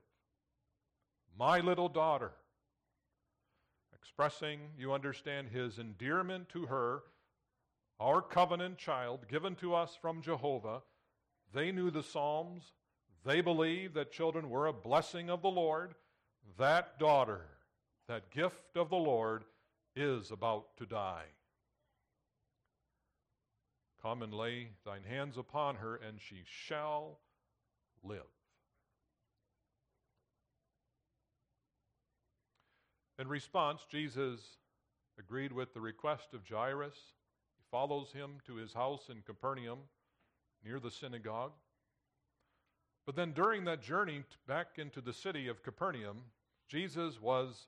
My 1.38 1.62
little 1.62 1.90
daughter 1.90 2.34
expressing, 3.94 4.60
you 4.78 4.92
understand, 4.92 5.48
his 5.48 5.80
endearment 5.80 6.50
to 6.50 6.66
her, 6.66 7.04
our 8.00 8.22
covenant 8.22 8.78
child 8.78 9.28
given 9.30 9.56
to 9.56 9.74
us 9.74 9.98
from 10.00 10.22
Jehovah. 10.22 10.82
They 11.54 11.72
knew 11.72 11.92
the 11.92 12.04
Psalms. 12.04 12.74
They 13.26 13.42
believed 13.42 13.94
that 13.94 14.12
children 14.12 14.50
were 14.50 14.68
a 14.68 14.74
blessing 14.74 15.30
of 15.30 15.42
the 15.42 15.50
Lord. 15.50 15.96
That 16.58 17.00
daughter, 17.00 17.46
that 18.08 18.32
gift 18.32 18.76
of 18.76 18.90
the 18.90 18.96
Lord, 18.96 19.46
is 19.96 20.32
about 20.32 20.76
to 20.78 20.86
die. 20.86 21.26
Come 24.02 24.24
and 24.24 24.34
lay 24.34 24.70
thine 24.86 25.04
hands 25.08 25.38
upon 25.38 25.76
her, 25.76 25.96
and 25.96 26.20
she 26.20 26.42
shall 26.44 27.20
live. 28.04 28.26
In 33.22 33.28
response, 33.28 33.86
Jesus 33.88 34.58
agreed 35.20 35.52
with 35.52 35.76
the 35.76 35.80
request 35.80 36.34
of 36.34 36.42
Jairus. 36.50 36.96
He 37.56 37.64
follows 37.70 38.12
him 38.12 38.40
to 38.48 38.56
his 38.56 38.74
house 38.74 39.10
in 39.10 39.22
Capernaum 39.22 39.78
near 40.66 40.80
the 40.80 40.90
synagogue. 40.90 41.52
But 43.06 43.16
then 43.16 43.34
during 43.34 43.64
that 43.66 43.84
journey 43.84 44.24
back 44.48 44.80
into 44.80 45.02
the 45.02 45.14
city 45.14 45.48
of 45.48 45.62
Capernaum, 45.62 46.24
Jesus 46.68 47.22
was 47.22 47.68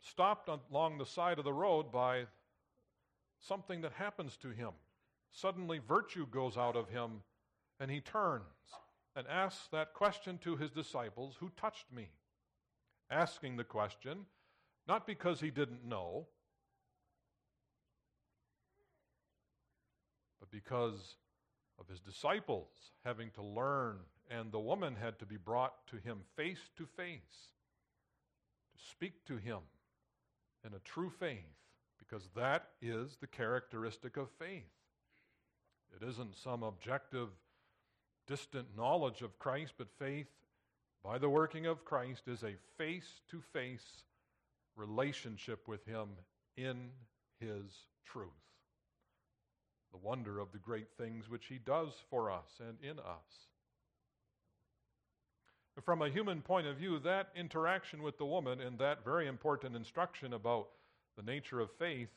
stopped 0.00 0.50
along 0.50 0.98
the 0.98 1.06
side 1.06 1.38
of 1.38 1.46
the 1.46 1.52
road 1.54 1.90
by 1.90 2.26
something 3.40 3.80
that 3.80 3.92
happens 3.92 4.36
to 4.42 4.50
him. 4.50 4.72
Suddenly, 5.32 5.78
virtue 5.78 6.26
goes 6.26 6.58
out 6.58 6.76
of 6.76 6.90
him, 6.90 7.22
and 7.80 7.90
he 7.90 8.00
turns 8.00 8.42
and 9.14 9.26
asks 9.28 9.68
that 9.68 9.94
question 9.94 10.36
to 10.42 10.56
his 10.56 10.70
disciples 10.70 11.36
Who 11.40 11.48
touched 11.56 11.90
me? 11.90 12.10
Asking 13.10 13.56
the 13.56 13.64
question, 13.64 14.26
not 14.88 15.06
because 15.06 15.40
he 15.40 15.50
didn't 15.50 15.84
know, 15.84 16.26
but 20.40 20.50
because 20.50 21.16
of 21.78 21.88
his 21.88 22.00
disciples 22.00 22.68
having 23.04 23.30
to 23.32 23.42
learn, 23.42 23.96
and 24.30 24.50
the 24.50 24.58
woman 24.58 24.96
had 24.96 25.18
to 25.18 25.26
be 25.26 25.36
brought 25.36 25.86
to 25.88 25.96
him 25.96 26.18
face 26.36 26.70
to 26.76 26.86
face 26.96 27.50
to 28.76 28.84
speak 28.90 29.24
to 29.26 29.36
him 29.36 29.60
in 30.64 30.74
a 30.74 30.80
true 30.80 31.10
faith, 31.10 31.38
because 31.98 32.28
that 32.34 32.70
is 32.82 33.16
the 33.20 33.26
characteristic 33.26 34.16
of 34.16 34.28
faith. 34.38 34.64
It 35.94 36.04
isn't 36.06 36.36
some 36.36 36.62
objective, 36.62 37.28
distant 38.26 38.76
knowledge 38.76 39.22
of 39.22 39.38
Christ, 39.38 39.74
but 39.78 39.88
faith 39.98 40.26
by 41.06 41.18
the 41.18 41.30
working 41.30 41.66
of 41.66 41.84
Christ 41.84 42.26
is 42.26 42.42
a 42.42 42.56
face 42.76 43.20
to 43.30 43.40
face 43.52 44.02
relationship 44.74 45.68
with 45.68 45.84
Him 45.86 46.08
in 46.56 46.88
His 47.38 47.64
truth. 48.04 48.26
The 49.92 49.98
wonder 49.98 50.40
of 50.40 50.50
the 50.50 50.58
great 50.58 50.88
things 50.98 51.30
which 51.30 51.46
He 51.46 51.58
does 51.58 51.92
for 52.10 52.32
us 52.32 52.48
and 52.58 52.76
in 52.82 52.98
us. 52.98 53.46
From 55.84 56.02
a 56.02 56.10
human 56.10 56.42
point 56.42 56.66
of 56.66 56.78
view, 56.78 56.98
that 57.00 57.28
interaction 57.36 58.02
with 58.02 58.18
the 58.18 58.26
woman 58.26 58.60
and 58.60 58.76
that 58.80 59.04
very 59.04 59.28
important 59.28 59.76
instruction 59.76 60.32
about 60.32 60.70
the 61.16 61.22
nature 61.22 61.60
of 61.60 61.70
faith 61.78 62.10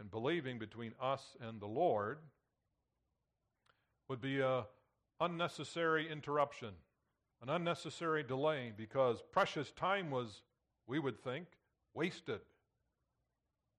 and 0.00 0.10
believing 0.10 0.58
between 0.58 0.94
us 1.00 1.36
and 1.40 1.60
the 1.60 1.66
Lord 1.66 2.18
would 4.08 4.20
be 4.20 4.40
an 4.40 4.64
unnecessary 5.20 6.10
interruption 6.10 6.70
an 7.46 7.54
unnecessary 7.54 8.24
delay 8.24 8.72
because 8.76 9.22
precious 9.30 9.70
time 9.70 10.10
was, 10.10 10.42
we 10.88 10.98
would 10.98 11.22
think, 11.22 11.46
wasted 11.94 12.40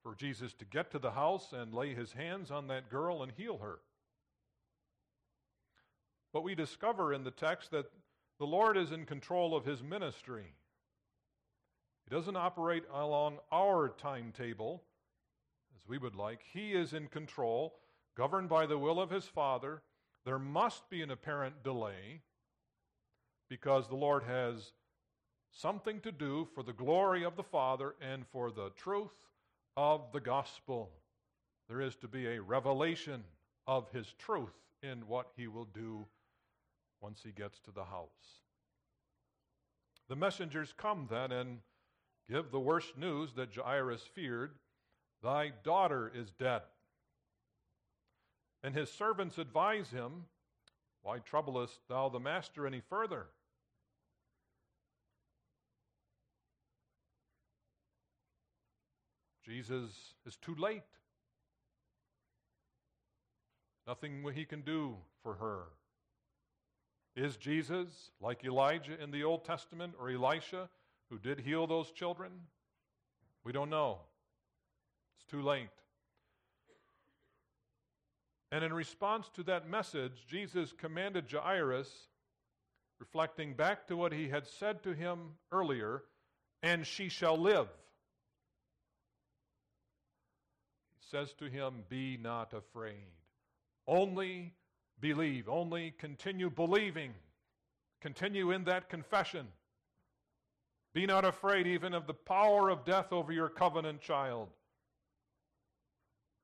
for 0.01 0.15
Jesus 0.15 0.53
to 0.53 0.63
get 0.63 0.89
to 0.91 0.99
the 0.99 1.11
house 1.11 1.51
and 1.51 1.73
lay 1.73 1.93
his 1.93 2.13
hands 2.13 2.49
on 2.49 2.67
that 2.67 2.89
girl 2.89 3.23
and 3.23 3.31
heal 3.35 3.57
her. 3.57 3.79
But 6.31 6.43
we 6.43 6.55
discover 6.55 7.13
in 7.13 7.25
the 7.25 7.31
text 7.31 7.71
that 7.71 7.91
the 8.39 8.45
Lord 8.45 8.77
is 8.77 8.93
in 8.93 9.05
control 9.05 9.53
of 9.53 9.65
his 9.65 9.83
ministry. 9.83 10.53
He 12.07 12.15
doesn't 12.15 12.37
operate 12.37 12.83
along 12.93 13.39
our 13.51 13.89
timetable 13.89 14.83
as 15.75 15.89
we 15.89 15.97
would 15.97 16.15
like. 16.15 16.39
He 16.53 16.71
is 16.71 16.93
in 16.93 17.07
control, 17.07 17.75
governed 18.15 18.47
by 18.47 18.65
the 18.65 18.77
will 18.77 19.01
of 19.01 19.09
his 19.09 19.25
Father. 19.25 19.81
There 20.23 20.39
must 20.39 20.89
be 20.89 21.01
an 21.01 21.11
apparent 21.11 21.63
delay 21.63 22.21
because 23.49 23.87
the 23.87 23.95
Lord 23.95 24.23
has 24.23 24.71
something 25.51 25.99
to 26.01 26.11
do 26.11 26.47
for 26.53 26.63
the 26.63 26.73
glory 26.73 27.23
of 27.23 27.35
the 27.35 27.43
Father 27.43 27.95
and 28.01 28.25
for 28.27 28.51
the 28.51 28.71
truth 28.75 29.25
of 29.75 30.11
the 30.11 30.19
gospel. 30.19 30.89
There 31.67 31.81
is 31.81 31.95
to 31.97 32.07
be 32.07 32.27
a 32.27 32.41
revelation 32.41 33.23
of 33.65 33.89
his 33.91 34.13
truth 34.17 34.53
in 34.81 35.07
what 35.07 35.27
he 35.35 35.47
will 35.47 35.67
do 35.73 36.05
once 37.01 37.21
he 37.23 37.31
gets 37.31 37.59
to 37.61 37.71
the 37.71 37.83
house. 37.83 38.41
The 40.09 40.15
messengers 40.15 40.73
come 40.77 41.07
then 41.09 41.31
and 41.31 41.59
give 42.29 42.51
the 42.51 42.59
worst 42.59 42.97
news 42.97 43.33
that 43.35 43.55
Jairus 43.55 44.01
feared 44.01 44.51
Thy 45.23 45.51
daughter 45.63 46.11
is 46.13 46.31
dead. 46.31 46.61
And 48.63 48.75
his 48.75 48.91
servants 48.91 49.37
advise 49.37 49.89
him, 49.89 50.25
Why 51.01 51.19
troublest 51.19 51.79
thou 51.89 52.09
the 52.09 52.19
master 52.19 52.67
any 52.67 52.81
further? 52.81 53.27
Jesus 59.47 59.91
is 60.25 60.35
too 60.35 60.55
late. 60.55 60.83
Nothing 63.87 64.25
he 64.35 64.43
can 64.43 64.61
do 64.61 64.95
for 65.23 65.35
her. 65.35 65.63
Is 67.15 67.37
Jesus 67.37 68.11
like 68.21 68.43
Elijah 68.43 69.01
in 69.01 69.11
the 69.11 69.23
Old 69.23 69.45
Testament 69.45 69.93
or 69.99 70.09
Elisha 70.09 70.69
who 71.09 71.17
did 71.17 71.39
heal 71.39 71.65
those 71.65 71.91
children? 71.91 72.31
We 73.45 73.53
don't 73.53 73.69
know. 73.69 73.99
It's 75.15 75.31
too 75.31 75.41
late. 75.41 75.69
And 78.51 78.63
in 78.63 78.73
response 78.73 79.29
to 79.35 79.43
that 79.43 79.69
message, 79.69 80.25
Jesus 80.29 80.73
commanded 80.77 81.25
Jairus, 81.31 81.89
reflecting 82.99 83.53
back 83.53 83.87
to 83.87 83.95
what 83.95 84.11
he 84.11 84.27
had 84.27 84.45
said 84.47 84.83
to 84.83 84.93
him 84.93 85.19
earlier, 85.51 86.03
and 86.61 86.85
she 86.85 87.07
shall 87.07 87.37
live. 87.37 87.67
Says 91.09 91.33
to 91.33 91.45
him, 91.45 91.83
Be 91.89 92.17
not 92.21 92.53
afraid. 92.53 93.07
Only 93.87 94.53
believe. 94.99 95.47
Only 95.47 95.93
continue 95.97 96.49
believing. 96.49 97.13
Continue 98.01 98.51
in 98.51 98.63
that 98.65 98.89
confession. 98.89 99.47
Be 100.93 101.05
not 101.05 101.25
afraid 101.25 101.67
even 101.67 101.93
of 101.93 102.07
the 102.07 102.13
power 102.13 102.69
of 102.69 102.85
death 102.85 103.11
over 103.11 103.31
your 103.31 103.49
covenant 103.49 104.01
child. 104.01 104.49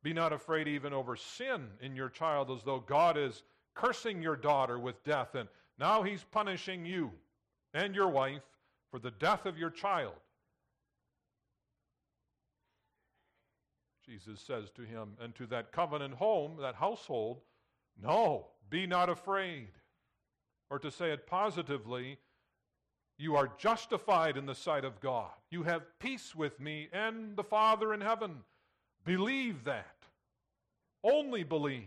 Be 0.04 0.14
not 0.14 0.34
afraid 0.34 0.68
even 0.68 0.94
over 0.94 1.16
sin 1.16 1.68
in 1.82 1.96
your 1.96 2.10
child, 2.10 2.52
as 2.52 2.64
though 2.64 2.80
God 2.80 3.18
is 3.18 3.44
cursing 3.74 4.22
your 4.22 4.36
daughter 4.36 4.78
with 4.78 5.04
death, 5.04 5.36
and 5.36 5.48
now 5.80 6.04
he's 6.04 6.24
punishing 6.24 6.86
you 6.86 7.12
and 7.74 7.96
your 7.96 8.10
wife 8.10 8.44
for 8.92 9.00
the 9.00 9.12
death 9.12 9.46
of 9.46 9.58
your 9.58 9.70
child. 9.70 10.14
Jesus 14.06 14.42
says 14.42 14.70
to 14.72 14.82
him, 14.82 15.14
and 15.22 15.34
to 15.36 15.46
that 15.48 15.72
covenant 15.72 16.16
home, 16.16 16.58
that 16.60 16.76
household, 16.76 17.42
No, 18.02 18.48
be 18.70 18.86
not 18.88 19.10
afraid. 19.10 19.70
Or 20.70 20.80
to 20.80 20.92
say 20.92 21.12
it 21.12 21.28
positively, 21.28 22.18
you 23.18 23.36
are 23.36 23.52
justified 23.58 24.38
in 24.38 24.46
the 24.46 24.56
sight 24.56 24.84
of 24.84 25.00
God. 25.00 25.30
You 25.52 25.64
have 25.64 26.00
peace 26.00 26.34
with 26.34 26.60
me 26.60 26.90
and 26.92 27.36
the 27.38 27.44
Father 27.44 27.94
in 27.94 28.02
heaven. 28.02 28.40
Believe 29.06 29.64
that. 29.66 29.96
Only 31.04 31.44
believe. 31.44 31.84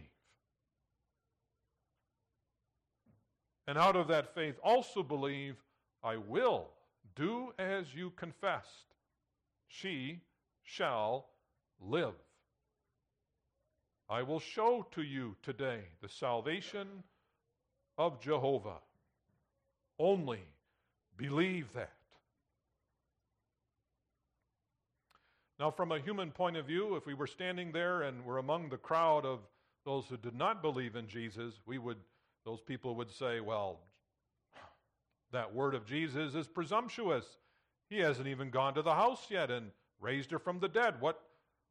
And 3.66 3.76
out 3.76 3.96
of 3.96 4.08
that 4.08 4.34
faith, 4.34 4.54
also 4.62 5.02
believe, 5.02 5.56
I 6.02 6.16
will 6.16 6.68
do 7.16 7.52
as 7.58 7.94
you 7.94 8.10
confessed. 8.10 8.94
She 9.66 10.20
shall 10.62 11.26
live. 11.80 12.14
I 14.08 14.22
will 14.22 14.40
show 14.40 14.86
to 14.92 15.02
you 15.02 15.36
today 15.42 15.80
the 16.00 16.08
salvation 16.08 16.86
of 17.98 18.20
Jehovah. 18.20 18.78
Only 19.98 20.40
believe 21.16 21.72
that. 21.72 21.92
Now, 25.58 25.70
from 25.70 25.90
a 25.90 25.98
human 25.98 26.30
point 26.30 26.56
of 26.56 26.66
view, 26.66 26.96
if 26.96 27.06
we 27.06 27.14
were 27.14 27.26
standing 27.26 27.72
there 27.72 28.02
and 28.02 28.24
were 28.24 28.38
among 28.38 28.68
the 28.68 28.76
crowd 28.76 29.24
of 29.24 29.40
those 29.86 30.04
who 30.06 30.18
did 30.18 30.34
not 30.34 30.60
believe 30.60 30.96
in 30.96 31.08
Jesus, 31.08 31.54
we 31.64 31.78
would, 31.78 31.96
those 32.44 32.60
people 32.60 32.94
would 32.96 33.10
say, 33.10 33.40
well, 33.40 33.80
that 35.32 35.54
word 35.54 35.74
of 35.74 35.86
Jesus 35.86 36.34
is 36.34 36.46
presumptuous. 36.46 37.24
He 37.88 37.98
hasn't 37.98 38.26
even 38.26 38.50
gone 38.50 38.74
to 38.74 38.82
the 38.82 38.94
house 38.94 39.26
yet 39.30 39.50
and 39.50 39.70
raised 40.00 40.30
her 40.30 40.38
from 40.38 40.60
the 40.60 40.68
dead. 40.68 41.00
What, 41.00 41.20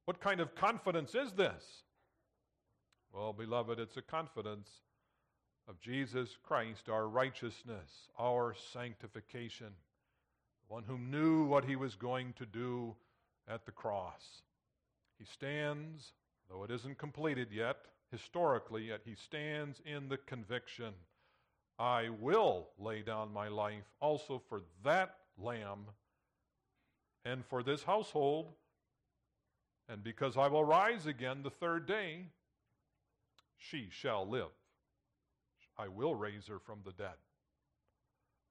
what 0.05 0.19
kind 0.19 0.39
of 0.39 0.55
confidence 0.55 1.15
is 1.15 1.31
this? 1.33 1.83
Well, 3.11 3.33
beloved, 3.33 3.79
it's 3.79 3.97
a 3.97 4.01
confidence 4.01 4.69
of 5.67 5.79
Jesus 5.79 6.37
Christ, 6.43 6.89
our 6.89 7.07
righteousness, 7.07 8.09
our 8.19 8.55
sanctification, 8.73 9.73
one 10.67 10.83
who 10.83 10.97
knew 10.97 11.45
what 11.45 11.65
he 11.65 11.75
was 11.75 11.95
going 11.95 12.33
to 12.33 12.45
do 12.45 12.95
at 13.47 13.65
the 13.65 13.71
cross. 13.71 14.41
He 15.17 15.25
stands, 15.25 16.13
though 16.49 16.63
it 16.63 16.71
isn't 16.71 16.97
completed 16.97 17.47
yet, 17.51 17.77
historically, 18.11 18.87
yet 18.87 19.01
he 19.05 19.15
stands 19.15 19.81
in 19.85 20.09
the 20.09 20.17
conviction 20.17 20.93
I 21.77 22.09
will 22.09 22.69
lay 22.79 23.01
down 23.01 23.33
my 23.33 23.49
life 23.49 23.83
also 23.99 24.41
for 24.47 24.61
that 24.83 25.15
lamb 25.37 25.87
and 27.25 27.43
for 27.45 27.63
this 27.63 27.83
household. 27.83 28.53
And 29.87 30.03
because 30.03 30.37
I 30.37 30.47
will 30.47 30.63
rise 30.63 31.05
again 31.05 31.43
the 31.43 31.49
third 31.49 31.85
day, 31.85 32.25
she 33.57 33.87
shall 33.91 34.27
live. 34.27 34.51
I 35.77 35.87
will 35.87 36.15
raise 36.15 36.47
her 36.47 36.59
from 36.59 36.79
the 36.83 36.91
dead. 36.91 37.15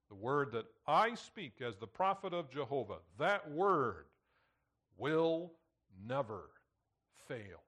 The 0.08 0.14
word 0.14 0.52
that 0.52 0.66
I 0.86 1.14
speak 1.14 1.60
as 1.66 1.76
the 1.76 1.86
prophet 1.86 2.32
of 2.32 2.50
Jehovah, 2.50 2.98
that 3.18 3.50
word 3.50 4.04
will 4.96 5.52
never 6.06 6.50
fail. 7.26 7.62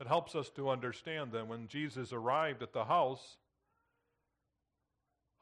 It 0.00 0.06
helps 0.06 0.34
us 0.34 0.50
to 0.50 0.68
understand 0.68 1.32
then 1.32 1.48
when 1.48 1.68
Jesus 1.68 2.12
arrived 2.12 2.62
at 2.62 2.72
the 2.72 2.84
house, 2.84 3.38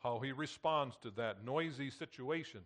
how 0.03 0.21
he 0.21 0.33
responds 0.33 0.97
to 0.99 1.11
that 1.13 1.45
noisy 1.45 1.91
situation. 1.91 2.61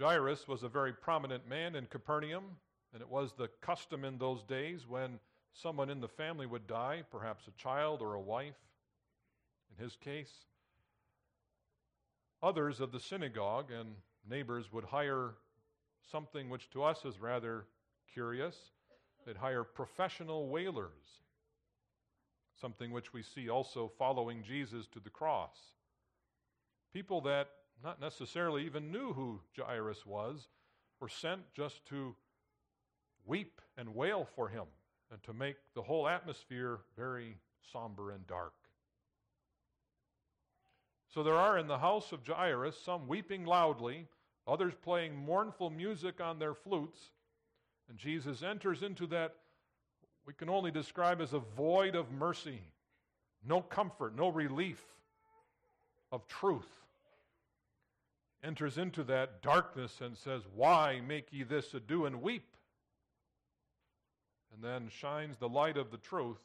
Jairus 0.00 0.48
was 0.48 0.62
a 0.62 0.68
very 0.68 0.92
prominent 0.92 1.46
man 1.46 1.74
in 1.74 1.84
Capernaum, 1.86 2.44
and 2.92 3.02
it 3.02 3.08
was 3.08 3.32
the 3.32 3.48
custom 3.60 4.04
in 4.04 4.16
those 4.16 4.42
days 4.42 4.86
when 4.88 5.18
someone 5.52 5.90
in 5.90 6.00
the 6.00 6.08
family 6.08 6.46
would 6.46 6.66
die, 6.66 7.02
perhaps 7.10 7.46
a 7.46 7.62
child 7.62 8.00
or 8.00 8.14
a 8.14 8.20
wife, 8.20 8.56
in 9.70 9.84
his 9.84 9.96
case. 9.96 10.32
Others 12.42 12.80
of 12.80 12.92
the 12.92 13.00
synagogue 13.00 13.70
and 13.70 13.90
neighbors 14.28 14.72
would 14.72 14.84
hire 14.84 15.34
something 16.10 16.48
which 16.48 16.70
to 16.70 16.82
us 16.82 17.04
is 17.04 17.20
rather 17.20 17.66
curious. 18.12 18.56
They'd 19.26 19.36
hire 19.36 19.64
professional 19.64 20.48
wailers, 20.48 21.20
something 22.58 22.90
which 22.90 23.12
we 23.12 23.22
see 23.22 23.50
also 23.50 23.92
following 23.98 24.42
Jesus 24.42 24.86
to 24.88 25.00
the 25.00 25.10
cross. 25.10 25.56
People 26.92 27.20
that 27.22 27.48
not 27.82 28.00
necessarily 28.00 28.64
even 28.66 28.90
knew 28.90 29.12
who 29.12 29.40
Jairus 29.56 30.04
was, 30.04 30.48
were 31.00 31.08
sent 31.08 31.40
just 31.54 31.84
to 31.86 32.14
weep 33.24 33.60
and 33.76 33.94
wail 33.94 34.26
for 34.36 34.48
him 34.48 34.64
and 35.10 35.22
to 35.22 35.32
make 35.32 35.56
the 35.74 35.82
whole 35.82 36.08
atmosphere 36.08 36.78
very 36.96 37.36
somber 37.72 38.10
and 38.10 38.26
dark. 38.26 38.52
So 41.14 41.22
there 41.22 41.36
are 41.36 41.58
in 41.58 41.66
the 41.66 41.78
house 41.78 42.12
of 42.12 42.26
Jairus 42.26 42.78
some 42.84 43.08
weeping 43.08 43.44
loudly, 43.44 44.06
others 44.46 44.74
playing 44.82 45.16
mournful 45.16 45.70
music 45.70 46.20
on 46.20 46.38
their 46.38 46.54
flutes, 46.54 46.98
and 47.88 47.98
Jesus 47.98 48.42
enters 48.42 48.82
into 48.82 49.06
that 49.08 49.34
we 50.26 50.34
can 50.34 50.48
only 50.48 50.70
describe 50.70 51.20
as 51.20 51.32
a 51.32 51.40
void 51.40 51.96
of 51.96 52.12
mercy, 52.12 52.60
no 53.44 53.60
comfort, 53.60 54.14
no 54.14 54.28
relief 54.28 54.80
of 56.12 56.26
truth 56.28 56.79
enters 58.42 58.78
into 58.78 59.04
that 59.04 59.42
darkness 59.42 60.00
and 60.00 60.16
says, 60.16 60.42
Why 60.54 61.00
make 61.06 61.32
ye 61.32 61.42
this 61.42 61.74
ado 61.74 62.06
and 62.06 62.22
weep? 62.22 62.56
And 64.52 64.62
then 64.64 64.88
shines 64.88 65.36
the 65.38 65.48
light 65.48 65.76
of 65.76 65.90
the 65.90 65.98
truth. 65.98 66.38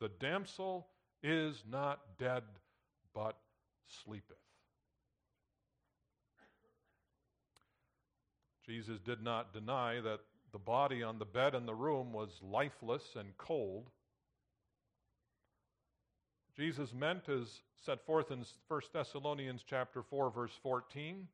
The 0.00 0.08
damsel 0.08 0.88
is 1.22 1.62
not 1.70 2.00
dead, 2.18 2.42
but 3.14 3.36
sleepeth. 3.86 4.36
Jesus 8.66 8.98
did 9.00 9.22
not 9.22 9.52
deny 9.52 10.00
that 10.00 10.20
the 10.52 10.58
body 10.58 11.02
on 11.02 11.18
the 11.18 11.24
bed 11.24 11.54
in 11.54 11.66
the 11.66 11.74
room 11.74 12.12
was 12.12 12.40
lifeless 12.42 13.02
and 13.16 13.36
cold. 13.36 13.90
Jesus 16.56 16.94
meant, 16.94 17.28
as 17.28 17.62
set 17.84 18.04
forth 18.06 18.30
in 18.30 18.44
1 18.68 18.80
Thessalonians 18.92 19.64
chapter 19.68 20.02
4, 20.02 20.30
verse 20.30 20.56
14, 20.62 21.26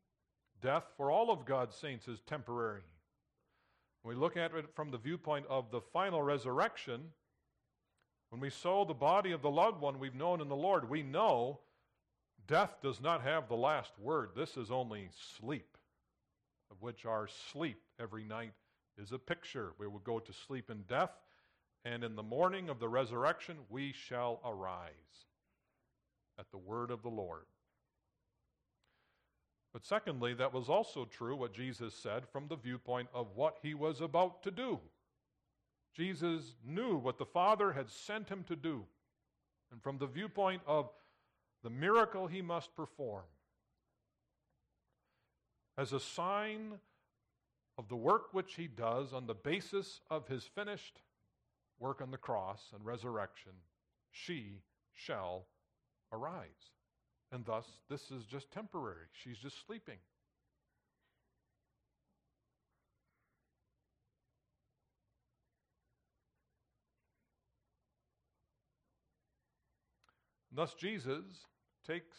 death 0.62 0.84
for 0.96 1.10
all 1.10 1.30
of 1.30 1.44
God's 1.44 1.76
saints 1.76 2.08
is 2.08 2.20
temporary. 2.20 2.80
When 4.02 4.16
we 4.16 4.20
look 4.20 4.38
at 4.38 4.54
it 4.54 4.74
from 4.74 4.90
the 4.90 4.98
viewpoint 4.98 5.44
of 5.50 5.70
the 5.70 5.82
final 5.92 6.22
resurrection, 6.22 7.02
when 8.30 8.40
we 8.40 8.48
sow 8.48 8.84
the 8.84 8.94
body 8.94 9.32
of 9.32 9.42
the 9.42 9.50
loved 9.50 9.82
one 9.82 9.98
we've 9.98 10.14
known 10.14 10.40
in 10.40 10.48
the 10.48 10.56
Lord, 10.56 10.88
we 10.88 11.02
know 11.02 11.60
death 12.46 12.76
does 12.82 13.00
not 13.00 13.20
have 13.22 13.46
the 13.46 13.56
last 13.56 13.92
word. 13.98 14.30
This 14.34 14.56
is 14.56 14.70
only 14.70 15.10
sleep, 15.38 15.76
of 16.70 16.80
which 16.80 17.04
our 17.04 17.28
sleep 17.52 17.82
every 18.00 18.24
night 18.24 18.52
is 18.96 19.12
a 19.12 19.18
picture. 19.18 19.72
We 19.78 19.86
will 19.86 19.98
go 19.98 20.18
to 20.18 20.32
sleep 20.32 20.70
in 20.70 20.82
death 20.88 21.10
and 21.84 22.04
in 22.04 22.16
the 22.16 22.22
morning 22.22 22.68
of 22.68 22.78
the 22.78 22.88
resurrection 22.88 23.56
we 23.68 23.92
shall 23.92 24.40
arise 24.44 25.26
at 26.38 26.50
the 26.50 26.58
word 26.58 26.90
of 26.90 27.02
the 27.02 27.08
Lord. 27.08 27.44
But 29.72 29.84
secondly, 29.84 30.34
that 30.34 30.52
was 30.52 30.68
also 30.68 31.04
true 31.04 31.36
what 31.36 31.52
Jesus 31.52 31.94
said 31.94 32.24
from 32.32 32.48
the 32.48 32.56
viewpoint 32.56 33.08
of 33.14 33.28
what 33.36 33.58
he 33.62 33.74
was 33.74 34.00
about 34.00 34.42
to 34.42 34.50
do. 34.50 34.80
Jesus 35.94 36.54
knew 36.64 36.96
what 36.96 37.18
the 37.18 37.26
Father 37.26 37.72
had 37.72 37.88
sent 37.88 38.28
him 38.28 38.44
to 38.44 38.56
do, 38.56 38.84
and 39.70 39.82
from 39.82 39.98
the 39.98 40.06
viewpoint 40.06 40.62
of 40.66 40.90
the 41.62 41.70
miracle 41.70 42.26
he 42.26 42.42
must 42.42 42.74
perform. 42.74 43.24
As 45.78 45.92
a 45.92 46.00
sign 46.00 46.78
of 47.78 47.88
the 47.88 47.96
work 47.96 48.32
which 48.32 48.54
he 48.54 48.66
does 48.66 49.12
on 49.12 49.26
the 49.26 49.34
basis 49.34 50.00
of 50.10 50.26
his 50.28 50.44
finished 50.44 51.00
work 51.80 52.00
on 52.00 52.10
the 52.10 52.18
cross 52.18 52.60
and 52.74 52.84
resurrection, 52.84 53.52
she 54.12 54.60
shall 54.94 55.46
arise. 56.12 56.44
And 57.32 57.44
thus, 57.44 57.64
this 57.88 58.10
is 58.10 58.24
just 58.24 58.50
temporary. 58.52 59.06
She's 59.12 59.38
just 59.38 59.66
sleeping. 59.66 59.98
Thus, 70.52 70.74
Jesus 70.74 71.24
takes 71.86 72.16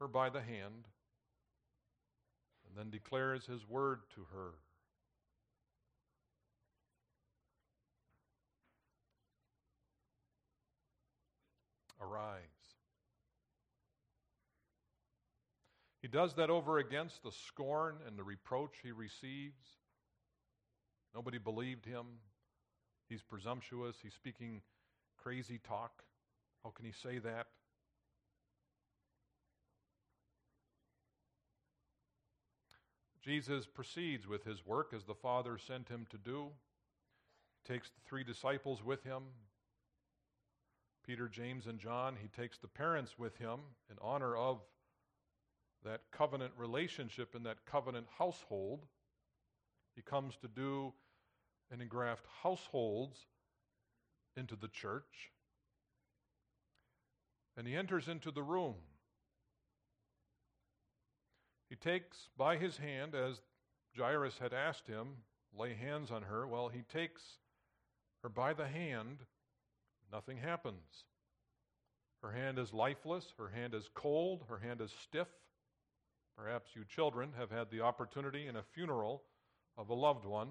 her 0.00 0.08
by 0.08 0.28
the 0.28 0.40
hand 0.40 0.88
and 2.66 2.76
then 2.76 2.90
declares 2.90 3.46
his 3.46 3.66
word 3.68 4.00
to 4.16 4.26
her. 4.34 4.50
Arise. 12.02 12.40
He 16.00 16.08
does 16.08 16.34
that 16.34 16.50
over 16.50 16.78
against 16.78 17.22
the 17.22 17.30
scorn 17.30 17.96
and 18.06 18.18
the 18.18 18.24
reproach 18.24 18.74
he 18.82 18.90
receives. 18.90 19.62
Nobody 21.14 21.38
believed 21.38 21.86
him. 21.86 22.06
He's 23.08 23.22
presumptuous. 23.22 23.96
He's 24.02 24.14
speaking 24.14 24.62
crazy 25.22 25.60
talk. 25.66 26.02
How 26.64 26.70
can 26.70 26.84
he 26.84 26.92
say 26.92 27.18
that? 27.18 27.46
Jesus 33.22 33.66
proceeds 33.66 34.26
with 34.26 34.44
his 34.44 34.66
work 34.66 34.92
as 34.92 35.04
the 35.04 35.14
Father 35.14 35.56
sent 35.56 35.88
him 35.88 36.06
to 36.10 36.18
do. 36.18 36.48
He 37.62 37.72
takes 37.72 37.88
the 37.90 38.00
three 38.08 38.24
disciples 38.24 38.82
with 38.82 39.04
him 39.04 39.22
Peter, 41.06 41.28
James, 41.28 41.66
and 41.66 41.78
John. 41.78 42.16
He 42.20 42.28
takes 42.28 42.58
the 42.58 42.68
parents 42.68 43.18
with 43.18 43.36
him 43.36 43.60
in 43.90 43.96
honor 44.00 44.36
of 44.36 44.60
that 45.84 46.02
covenant 46.12 46.52
relationship 46.56 47.34
in 47.34 47.42
that 47.42 47.66
covenant 47.66 48.06
household. 48.18 48.86
He 49.96 50.02
comes 50.02 50.36
to 50.42 50.48
do 50.48 50.92
and 51.70 51.82
engraft 51.82 52.24
households 52.42 53.18
into 54.36 54.56
the 54.56 54.68
church. 54.68 55.32
And 57.56 57.66
he 57.66 57.74
enters 57.74 58.08
into 58.08 58.30
the 58.30 58.42
room. 58.42 58.74
He 61.68 61.76
takes 61.76 62.28
by 62.36 62.56
his 62.56 62.76
hand, 62.76 63.14
as 63.14 63.40
Jairus 63.96 64.38
had 64.38 64.52
asked 64.52 64.86
him, 64.86 65.08
lay 65.56 65.74
hands 65.74 66.10
on 66.10 66.22
her. 66.22 66.46
Well, 66.46 66.68
he 66.68 66.82
takes 66.82 67.22
her 68.22 68.28
by 68.28 68.52
the 68.52 68.68
hand. 68.68 69.18
Nothing 70.12 70.36
happens. 70.36 71.04
Her 72.22 72.32
hand 72.32 72.58
is 72.58 72.72
lifeless. 72.72 73.32
Her 73.38 73.48
hand 73.48 73.74
is 73.74 73.88
cold. 73.94 74.44
Her 74.48 74.58
hand 74.58 74.80
is 74.80 74.92
stiff. 75.02 75.28
Perhaps 76.36 76.70
you 76.76 76.84
children 76.84 77.30
have 77.38 77.50
had 77.50 77.70
the 77.70 77.80
opportunity 77.80 78.46
in 78.46 78.56
a 78.56 78.62
funeral 78.62 79.22
of 79.76 79.88
a 79.88 79.94
loved 79.94 80.24
one, 80.24 80.48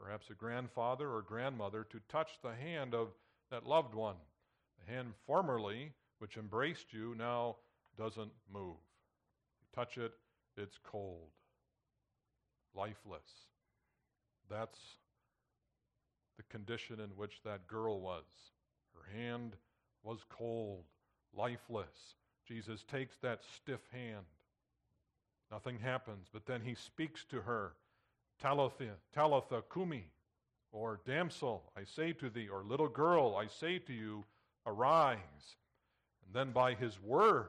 perhaps 0.00 0.30
a 0.30 0.34
grandfather 0.34 1.10
or 1.10 1.22
grandmother, 1.22 1.86
to 1.90 2.00
touch 2.08 2.30
the 2.42 2.54
hand 2.54 2.94
of 2.94 3.08
that 3.50 3.66
loved 3.66 3.94
one. 3.94 4.16
The 4.78 4.92
hand 4.92 5.12
formerly, 5.26 5.92
which 6.18 6.36
embraced 6.36 6.92
you, 6.92 7.14
now 7.16 7.56
doesn't 7.96 8.32
move. 8.52 8.76
You 9.60 9.66
touch 9.74 9.98
it, 9.98 10.12
it's 10.56 10.78
cold, 10.82 11.30
lifeless. 12.74 13.46
That's 14.50 14.78
the 16.36 16.42
condition 16.44 17.00
in 17.00 17.10
which 17.10 17.42
that 17.44 17.66
girl 17.66 18.00
was. 18.00 18.24
Her 18.96 19.18
hand 19.18 19.56
was 20.02 20.20
cold, 20.28 20.84
lifeless. 21.36 22.14
Jesus 22.46 22.82
takes 22.84 23.16
that 23.18 23.40
stiff 23.56 23.80
hand. 23.92 24.24
Nothing 25.50 25.78
happens, 25.78 26.28
but 26.32 26.46
then 26.46 26.60
he 26.60 26.74
speaks 26.74 27.24
to 27.26 27.40
her, 27.42 27.74
Talitha, 28.40 28.94
Talitha 29.14 29.62
Kumi, 29.72 30.10
or 30.72 31.00
damsel, 31.06 31.72
I 31.76 31.84
say 31.84 32.12
to 32.14 32.28
thee, 32.28 32.48
or 32.48 32.62
little 32.64 32.88
girl, 32.88 33.36
I 33.36 33.46
say 33.46 33.78
to 33.78 33.92
you, 33.92 34.24
arise. 34.66 35.56
And 36.24 36.34
then 36.34 36.50
by 36.52 36.74
his 36.74 37.00
word, 37.00 37.48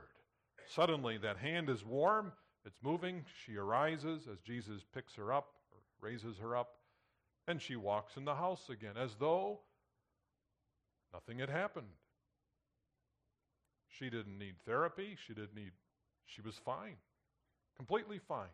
suddenly 0.68 1.18
that 1.18 1.38
hand 1.38 1.70
is 1.70 1.84
warm, 1.84 2.32
it's 2.66 2.84
moving. 2.84 3.26
She 3.46 3.56
arises 3.56 4.28
as 4.32 4.40
Jesus 4.40 4.84
picks 4.94 5.16
her 5.16 5.34
up 5.34 5.48
or 5.72 5.80
raises 6.08 6.38
her 6.38 6.56
up, 6.56 6.76
and 7.48 7.62
she 7.62 7.76
walks 7.76 8.18
in 8.18 8.26
the 8.26 8.36
house 8.36 8.70
again 8.70 8.96
as 8.98 9.16
though 9.16 9.62
nothing 11.14 11.40
had 11.40 11.50
happened. 11.50 11.88
She 13.90 14.10
didn't 14.10 14.38
need 14.38 14.56
therapy. 14.66 15.18
She 15.26 15.34
didn't 15.34 15.56
need, 15.56 15.72
she 16.26 16.42
was 16.42 16.56
fine, 16.64 16.98
completely 17.76 18.20
fine. 18.20 18.48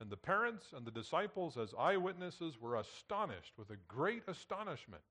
And 0.00 0.10
the 0.10 0.16
parents 0.16 0.66
and 0.74 0.86
the 0.86 0.90
disciples, 0.90 1.58
as 1.58 1.74
eyewitnesses, 1.78 2.58
were 2.58 2.76
astonished 2.76 3.52
with 3.58 3.70
a 3.70 3.76
great 3.86 4.22
astonishment. 4.26 5.02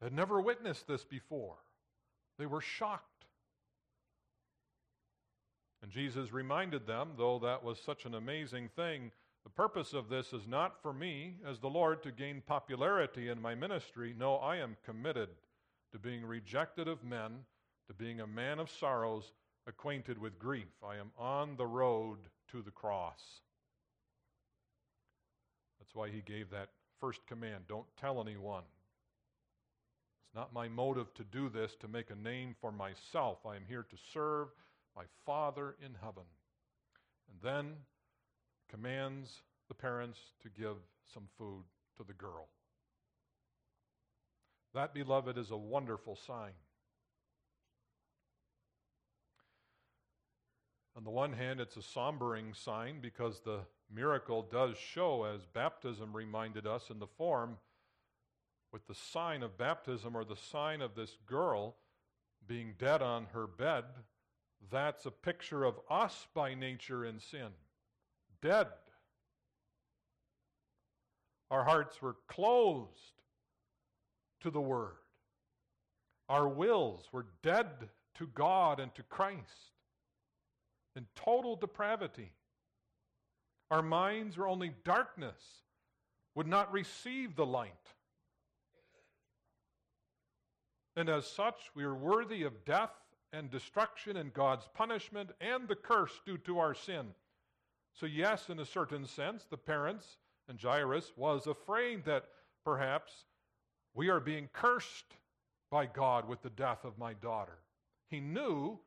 They 0.00 0.06
Had 0.06 0.14
never 0.14 0.40
witnessed 0.40 0.86
this 0.86 1.04
before. 1.04 1.56
They 2.38 2.46
were 2.46 2.62
shocked. 2.62 3.26
And 5.82 5.92
Jesus 5.92 6.32
reminded 6.32 6.86
them, 6.86 7.10
though 7.18 7.38
that 7.40 7.62
was 7.62 7.78
such 7.78 8.06
an 8.06 8.14
amazing 8.14 8.70
thing, 8.74 9.12
the 9.44 9.50
purpose 9.50 9.92
of 9.92 10.08
this 10.08 10.32
is 10.32 10.46
not 10.48 10.80
for 10.82 10.92
me, 10.92 11.36
as 11.46 11.60
the 11.60 11.68
Lord, 11.68 12.02
to 12.02 12.10
gain 12.10 12.42
popularity 12.46 13.28
in 13.28 13.40
my 13.40 13.54
ministry. 13.54 14.14
No, 14.18 14.36
I 14.36 14.56
am 14.56 14.76
committed 14.84 15.28
to 15.92 15.98
being 15.98 16.24
rejected 16.24 16.88
of 16.88 17.04
men, 17.04 17.44
to 17.86 17.94
being 17.94 18.20
a 18.20 18.26
man 18.26 18.58
of 18.58 18.70
sorrows, 18.70 19.32
acquainted 19.66 20.18
with 20.18 20.38
grief. 20.38 20.68
I 20.82 20.96
am 20.96 21.10
on 21.18 21.56
the 21.56 21.66
road 21.66 22.18
to 22.52 22.62
the 22.62 22.70
cross. 22.70 23.20
That's 25.78 25.94
why 25.94 26.08
he 26.08 26.22
gave 26.22 26.50
that 26.50 26.70
first 27.00 27.26
command 27.26 27.64
don't 27.68 27.86
tell 28.00 28.22
anyone. 28.22 28.62
It's 30.24 30.34
not 30.34 30.54
my 30.54 30.68
motive 30.68 31.12
to 31.14 31.24
do 31.24 31.50
this 31.50 31.76
to 31.80 31.88
make 31.88 32.10
a 32.10 32.16
name 32.16 32.56
for 32.60 32.72
myself. 32.72 33.38
I 33.46 33.56
am 33.56 33.64
here 33.68 33.86
to 33.90 33.96
serve 34.12 34.48
my 34.96 35.04
Father 35.26 35.76
in 35.84 35.92
heaven. 36.00 36.24
And 37.28 37.38
then 37.42 37.72
commands 38.74 39.42
the 39.68 39.74
parents 39.74 40.18
to 40.42 40.48
give 40.48 40.76
some 41.12 41.28
food 41.38 41.62
to 41.96 42.02
the 42.02 42.12
girl. 42.12 42.48
That, 44.74 44.92
beloved, 44.92 45.38
is 45.38 45.52
a 45.52 45.56
wonderful 45.56 46.16
sign. 46.16 46.52
On 50.96 51.04
the 51.04 51.10
one 51.10 51.32
hand, 51.32 51.60
it's 51.60 51.76
a 51.76 51.82
sombering 51.82 52.56
sign 52.56 53.00
because 53.00 53.40
the 53.40 53.60
miracle 53.92 54.42
does 54.50 54.76
show, 54.76 55.24
as 55.24 55.46
baptism 55.46 56.14
reminded 56.14 56.66
us 56.66 56.90
in 56.90 56.98
the 56.98 57.06
form, 57.06 57.58
with 58.72 58.86
the 58.88 58.94
sign 58.94 59.44
of 59.44 59.56
baptism 59.56 60.16
or 60.16 60.24
the 60.24 60.36
sign 60.36 60.80
of 60.80 60.96
this 60.96 61.16
girl 61.26 61.76
being 62.46 62.74
dead 62.78 63.02
on 63.02 63.26
her 63.32 63.46
bed 63.46 63.84
that's 64.70 65.06
a 65.06 65.10
picture 65.10 65.64
of 65.64 65.78
us 65.90 66.26
by 66.34 66.54
nature 66.54 67.04
in 67.04 67.20
sin, 67.20 67.48
dead. 68.44 68.66
Our 71.50 71.64
hearts 71.64 72.00
were 72.02 72.16
closed 72.28 72.90
to 74.42 74.50
the 74.50 74.60
Word. 74.60 74.92
Our 76.28 76.46
wills 76.46 77.08
were 77.10 77.26
dead 77.42 77.66
to 78.18 78.26
God 78.34 78.80
and 78.80 78.94
to 78.94 79.02
Christ 79.04 79.72
in 80.94 81.06
total 81.16 81.56
depravity. 81.56 82.32
Our 83.70 83.82
minds 83.82 84.36
were 84.36 84.46
only 84.46 84.72
darkness, 84.84 85.40
would 86.34 86.46
not 86.46 86.72
receive 86.72 87.34
the 87.34 87.46
light. 87.46 87.72
And 90.96 91.08
as 91.08 91.26
such, 91.26 91.56
we 91.74 91.82
are 91.82 91.94
worthy 91.94 92.42
of 92.42 92.64
death 92.64 92.92
and 93.32 93.50
destruction 93.50 94.16
and 94.16 94.32
God's 94.32 94.68
punishment 94.74 95.30
and 95.40 95.66
the 95.66 95.74
curse 95.74 96.12
due 96.24 96.38
to 96.38 96.58
our 96.58 96.74
sin. 96.74 97.06
So, 97.94 98.06
yes, 98.06 98.50
in 98.50 98.58
a 98.58 98.66
certain 98.66 99.06
sense, 99.06 99.46
the 99.48 99.56
parents 99.56 100.18
and 100.48 100.60
Jairus 100.60 101.12
was 101.16 101.46
afraid 101.46 102.04
that 102.04 102.24
perhaps 102.64 103.24
we 103.94 104.08
are 104.08 104.20
being 104.20 104.48
cursed 104.52 105.16
by 105.70 105.86
God 105.86 106.28
with 106.28 106.42
the 106.42 106.50
death 106.50 106.84
of 106.84 106.98
my 106.98 107.14
daughter. 107.14 107.58
He 108.10 108.20
knew 108.20 108.80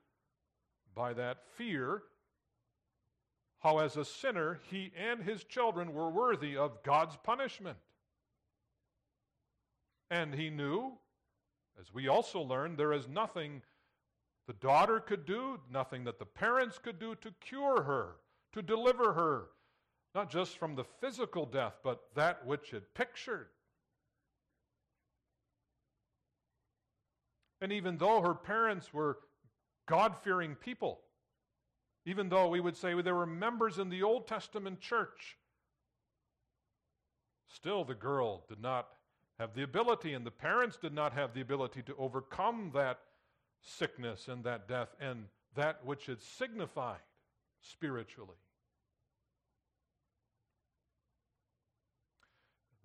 by 0.93 1.13
that 1.13 1.37
fear 1.55 2.03
how, 3.59 3.79
as 3.79 3.95
a 3.95 4.05
sinner, 4.05 4.59
he 4.69 4.91
and 4.97 5.23
his 5.23 5.43
children 5.43 5.93
were 5.93 6.09
worthy 6.09 6.57
of 6.57 6.83
God's 6.83 7.17
punishment. 7.23 7.77
And 10.11 10.33
he 10.33 10.49
knew, 10.49 10.93
as 11.79 11.93
we 11.93 12.07
also 12.07 12.41
learned, 12.41 12.77
there 12.77 12.93
is 12.93 13.07
nothing 13.07 13.61
the 14.47 14.53
daughter 14.53 14.99
could 14.99 15.25
do, 15.25 15.59
nothing 15.71 16.03
that 16.03 16.19
the 16.19 16.25
parents 16.25 16.77
could 16.77 16.99
do 16.99 17.15
to 17.15 17.33
cure 17.41 17.83
her, 17.83 18.15
to 18.57 18.63
deliver 18.63 19.13
her, 19.13 19.45
not 20.15 20.31
just 20.31 20.57
from 20.57 20.75
the 20.75 20.83
physical 20.99 21.45
death, 21.45 21.73
but 21.83 22.01
that 22.15 22.45
which 22.45 22.73
it 22.73 22.93
pictured. 22.95 23.47
And 27.61 27.71
even 27.71 27.97
though 27.97 28.21
her 28.21 28.33
parents 28.33 28.91
were 28.91 29.19
God 29.87 30.15
fearing 30.23 30.55
people, 30.55 31.01
even 32.05 32.29
though 32.29 32.47
we 32.47 32.59
would 32.59 32.75
say 32.75 32.99
they 32.99 33.11
were 33.11 33.27
members 33.27 33.77
in 33.77 33.89
the 33.89 34.01
Old 34.01 34.27
Testament 34.27 34.79
church, 34.79 35.37
still 37.53 37.83
the 37.83 37.93
girl 37.93 38.43
did 38.49 38.59
not 38.59 38.87
have 39.39 39.53
the 39.53 39.63
ability, 39.63 40.13
and 40.13 40.25
the 40.25 40.31
parents 40.31 40.77
did 40.77 40.93
not 40.93 41.13
have 41.13 41.35
the 41.35 41.41
ability 41.41 41.83
to 41.83 41.95
overcome 41.97 42.71
that 42.73 42.99
sickness 43.61 44.27
and 44.27 44.43
that 44.45 44.67
death 44.67 44.89
and 44.99 45.25
that 45.55 45.85
which 45.85 46.09
it 46.09 46.21
signified 46.21 46.97
spiritually. 47.61 48.37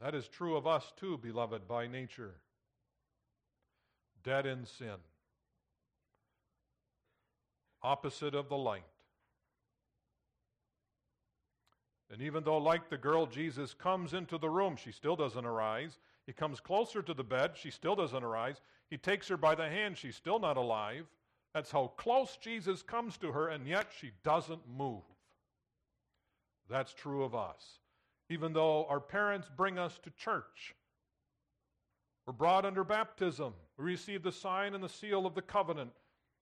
That 0.01 0.15
is 0.15 0.27
true 0.27 0.57
of 0.57 0.67
us 0.67 0.93
too, 0.97 1.19
beloved, 1.19 1.69
by 1.69 1.87
nature. 1.87 2.35
Dead 4.25 4.47
in 4.47 4.67
sin. 4.67 4.97
Opposite 7.83 8.35
of 8.35 8.49
the 8.49 8.57
light. 8.57 8.83
And 12.13 12.21
even 12.21 12.45
though, 12.45 12.59
like 12.59 12.91
the 12.91 12.99
girl, 12.99 13.27
Jesus 13.27 13.75
comes 13.75 14.13
into 14.13 14.39
the 14.39 14.51
room, 14.51 14.77
she 14.77 14.93
still 14.93 15.17
doesn't 15.17 15.47
arise. 15.47 15.99
He 16.27 16.33
comes 16.33 16.61
closer 16.61 17.01
to 17.01 17.15
the 17.15 17.25
bed, 17.25 17.53
she 17.55 17.71
still 17.71 17.97
doesn't 17.97 18.23
arise. 18.23 18.61
He 18.91 18.99
takes 18.99 19.29
her 19.29 19.37
by 19.37 19.55
the 19.55 19.69
hand, 19.69 19.97
she's 19.97 20.17
still 20.17 20.39
not 20.39 20.57
alive. 20.57 21.07
That's 21.55 21.71
how 21.71 21.93
close 21.97 22.37
Jesus 22.41 22.83
comes 22.83 23.17
to 23.19 23.33
her, 23.33 23.49
and 23.49 23.67
yet 23.67 23.89
she 23.99 24.13
doesn't 24.25 24.63
move. 24.77 25.03
That's 26.71 26.95
true 26.95 27.25
of 27.25 27.35
us. 27.35 27.79
Even 28.31 28.53
though 28.53 28.87
our 28.87 29.01
parents 29.01 29.51
bring 29.55 29.79
us 29.79 29.99
to 30.05 30.11
church, 30.11 30.75
we're 32.27 32.33
brought 32.33 32.65
under 32.65 32.85
baptism, 32.85 33.53
we 33.77 33.85
receive 33.85 34.23
the 34.23 34.33
sign 34.33 34.75
and 34.75 34.83
the 34.83 34.89
seal 34.89 35.27
of 35.27 35.35
the 35.35 35.43
covenant, 35.43 35.91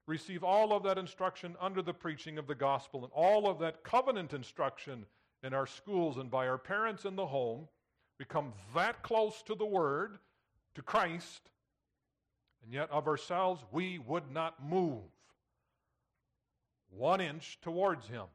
receive 0.06 0.44
all 0.44 0.72
of 0.72 0.84
that 0.84 0.98
instruction 0.98 1.56
under 1.60 1.82
the 1.82 1.94
preaching 1.94 2.38
of 2.38 2.46
the 2.46 2.54
gospel, 2.54 3.02
and 3.02 3.12
all 3.12 3.48
of 3.48 3.58
that 3.58 3.82
covenant 3.82 4.32
instruction 4.32 5.06
in 5.42 5.54
our 5.54 5.66
schools 5.66 6.18
and 6.18 6.30
by 6.30 6.46
our 6.46 6.58
parents 6.58 7.04
in 7.04 7.16
the 7.16 7.26
home. 7.26 7.66
We 8.18 8.26
come 8.26 8.52
that 8.74 9.02
close 9.02 9.42
to 9.44 9.54
the 9.54 9.66
Word, 9.66 10.18
to 10.74 10.82
Christ, 10.82 11.50
and 12.64 12.72
yet 12.72 12.90
of 12.90 13.06
ourselves 13.06 13.64
we 13.72 13.98
would 13.98 14.30
not 14.32 14.64
move 14.64 15.02
one 16.90 17.20
inch 17.20 17.58
towards 17.62 18.06
Him 18.06 18.26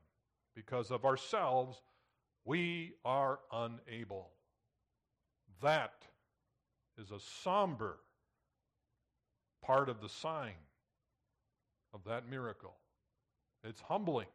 because 0.56 0.92
of 0.92 1.06
ourselves 1.06 1.82
we 2.46 2.94
are 3.04 3.40
unable. 3.52 4.30
That 5.62 5.94
is 6.98 7.12
a 7.12 7.20
somber 7.44 7.98
part 9.64 9.90
of 9.90 10.00
the 10.02 10.10
sign 10.10 10.54
of 11.94 12.04
that 12.06 12.30
miracle. 12.30 12.76
It's 13.64 13.82
humbling. 13.82 14.28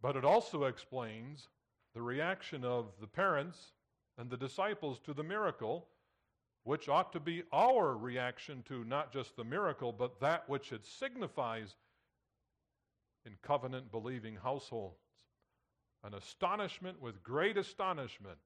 But 0.00 0.16
it 0.16 0.24
also 0.24 0.64
explains 0.64 1.48
the 1.94 2.02
reaction 2.02 2.64
of 2.64 2.86
the 3.00 3.06
parents 3.06 3.72
and 4.16 4.30
the 4.30 4.36
disciples 4.36 5.00
to 5.00 5.12
the 5.12 5.22
miracle, 5.22 5.86
which 6.64 6.88
ought 6.88 7.12
to 7.12 7.20
be 7.20 7.42
our 7.52 7.96
reaction 7.96 8.62
to 8.68 8.84
not 8.84 9.12
just 9.12 9.36
the 9.36 9.44
miracle, 9.44 9.92
but 9.92 10.20
that 10.20 10.48
which 10.48 10.72
it 10.72 10.84
signifies 10.84 11.74
in 13.24 13.32
covenant 13.42 13.90
believing 13.90 14.36
households. 14.36 14.96
An 16.02 16.14
astonishment 16.14 17.00
with 17.00 17.22
great 17.22 17.56
astonishment. 17.56 18.38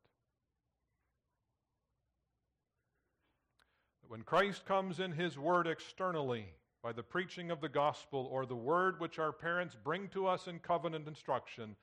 When 4.09 4.23
Christ 4.23 4.67
comes 4.67 5.01
in 5.01 5.13
his 5.13 5.39
word 5.39 5.67
externally, 5.67 6.47
by 6.83 6.93
the 6.93 7.03
preaching 7.03 7.51
of 7.51 7.61
the 7.61 7.69
gospel 7.69 8.29
or 8.31 8.45
the 8.45 8.55
word 8.55 9.01
which 9.01 9.19
our 9.19 9.33
parents 9.33 9.77
bring 9.83 10.09
to 10.09 10.27
us 10.27 10.47
in 10.47 10.59
covenant 10.59 11.09
instruction, 11.09 11.77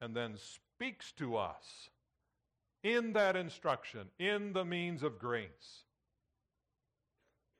and 0.00 0.14
then 0.14 0.36
speaks 0.36 1.12
to 1.12 1.36
us 1.36 1.88
in 2.82 3.12
that 3.12 3.36
instruction, 3.36 4.08
in 4.18 4.52
the 4.52 4.64
means 4.64 5.02
of 5.02 5.18
grace. 5.18 5.84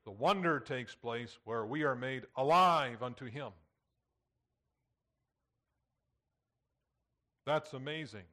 The 0.05 0.11
wonder 0.11 0.61
takes 0.61 0.95
place 0.95 1.39
where 1.45 1.65
we 1.65 1.83
are 1.83 1.95
made 1.95 2.25
alive 2.37 3.03
unto 3.03 3.27
Him. 3.27 3.51
That's 7.47 7.73
amazing. 7.73 8.25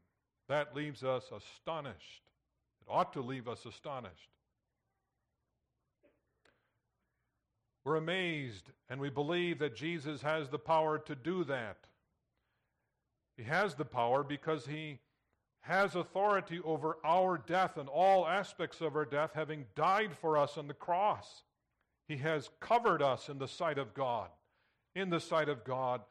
That 0.48 0.76
leaves 0.76 1.04
us 1.04 1.26
astonished. 1.36 2.24
It 2.82 2.90
ought 2.90 3.14
to 3.14 3.22
leave 3.22 3.48
us 3.48 3.66
astonished. 3.66 4.30
We're 7.84 7.96
amazed 7.96 8.70
and 8.90 9.00
we 9.00 9.10
believe 9.10 9.60
that 9.60 9.76
Jesus 9.76 10.22
has 10.22 10.50
the 10.50 10.60
power 10.60 11.00
to 11.00 11.16
do 11.16 11.44
that. 11.46 11.78
He 13.38 13.44
has 13.44 13.76
the 13.76 13.86
power 13.86 14.24
because 14.24 14.66
he 14.66 15.00
has 15.68 15.96
authority 15.96 16.62
over 16.64 16.98
our 17.04 17.38
death 17.38 17.78
and 17.78 17.90
all 17.90 18.26
aspects 18.26 18.80
of 18.80 18.96
our 18.96 19.06
death, 19.06 19.32
having 19.34 19.66
died 19.76 20.14
for 20.14 20.38
us 20.38 20.58
on 20.58 20.68
the 20.68 20.74
cross. 20.74 21.44
He 22.08 22.18
has 22.18 22.50
covered 22.62 23.02
us 23.02 23.28
in 23.28 23.38
the 23.38 23.48
sight 23.48 23.78
of 23.78 23.94
God. 23.94 24.30
In 24.96 25.10
the 25.10 25.20
sight 25.20 25.50
of 25.50 25.66
God, 25.66 26.02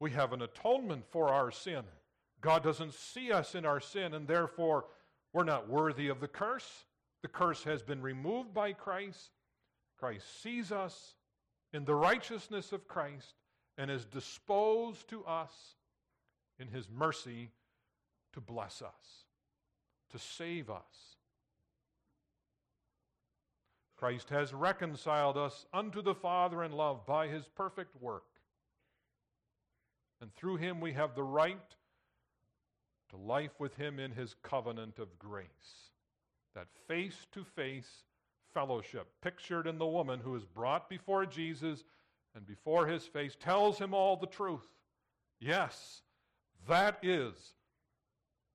we 0.00 0.10
have 0.10 0.32
an 0.32 0.42
atonement 0.42 1.04
for 1.10 1.28
our 1.28 1.50
sin. 1.50 1.84
God 2.40 2.62
doesn't 2.64 2.94
see 2.94 3.32
us 3.32 3.54
in 3.54 3.64
our 3.64 3.80
sin, 3.80 4.12
and 4.12 4.26
therefore 4.26 4.86
we're 5.32 5.44
not 5.44 5.68
worthy 5.68 6.08
of 6.08 6.20
the 6.20 6.28
curse. 6.28 6.84
The 7.22 7.28
curse 7.28 7.62
has 7.64 7.82
been 7.82 8.02
removed 8.02 8.52
by 8.52 8.72
Christ. 8.72 9.30
Christ 9.98 10.42
sees 10.42 10.72
us 10.72 11.14
in 11.72 11.84
the 11.84 11.94
righteousness 11.94 12.72
of 12.72 12.88
Christ 12.88 13.34
and 13.78 13.90
is 13.90 14.04
disposed 14.04 15.08
to 15.08 15.24
us 15.24 15.76
in 16.58 16.68
his 16.68 16.88
mercy 16.90 17.50
to 18.34 18.40
bless 18.40 18.82
us, 18.82 19.24
to 20.10 20.18
save 20.18 20.68
us. 20.68 21.16
Christ 23.96 24.28
has 24.30 24.52
reconciled 24.52 25.38
us 25.38 25.66
unto 25.72 26.02
the 26.02 26.14
Father 26.14 26.62
in 26.62 26.72
love 26.72 27.06
by 27.06 27.28
his 27.28 27.46
perfect 27.56 28.00
work. 28.02 28.24
And 30.20 30.34
through 30.34 30.56
him 30.56 30.80
we 30.80 30.92
have 30.92 31.14
the 31.14 31.22
right 31.22 31.76
to 33.10 33.16
life 33.16 33.52
with 33.58 33.76
him 33.76 33.98
in 33.98 34.10
his 34.10 34.34
covenant 34.42 34.98
of 34.98 35.18
grace. 35.18 35.90
That 36.54 36.66
face 36.88 37.26
to 37.32 37.44
face 37.44 38.04
fellowship, 38.52 39.06
pictured 39.22 39.66
in 39.66 39.78
the 39.78 39.86
woman 39.86 40.20
who 40.20 40.34
is 40.34 40.44
brought 40.44 40.88
before 40.88 41.24
Jesus 41.24 41.84
and 42.34 42.46
before 42.46 42.86
his 42.86 43.04
face, 43.04 43.36
tells 43.38 43.78
him 43.78 43.94
all 43.94 44.16
the 44.16 44.26
truth. 44.26 44.68
Yes, 45.40 46.02
that 46.68 46.98
is 47.02 47.34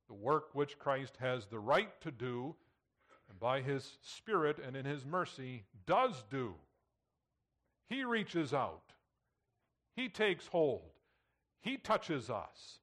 the 0.10 0.14
work 0.14 0.50
which 0.54 0.78
Christ 0.78 1.16
has 1.22 1.46
the 1.46 1.60
right 1.60 1.90
to 2.02 2.12
do, 2.12 2.56
and 3.30 3.40
by 3.40 3.62
his 3.62 3.98
Spirit 4.02 4.58
and 4.66 4.76
in 4.76 4.84
his 4.84 5.06
mercy 5.06 5.64
does 5.86 6.26
do. 6.30 6.56
He 7.88 8.04
reaches 8.04 8.54
out, 8.54 8.94
he 9.96 10.10
takes 10.10 10.48
hold, 10.48 10.92
he 11.62 11.78
touches 11.78 12.30
us, 12.30 12.80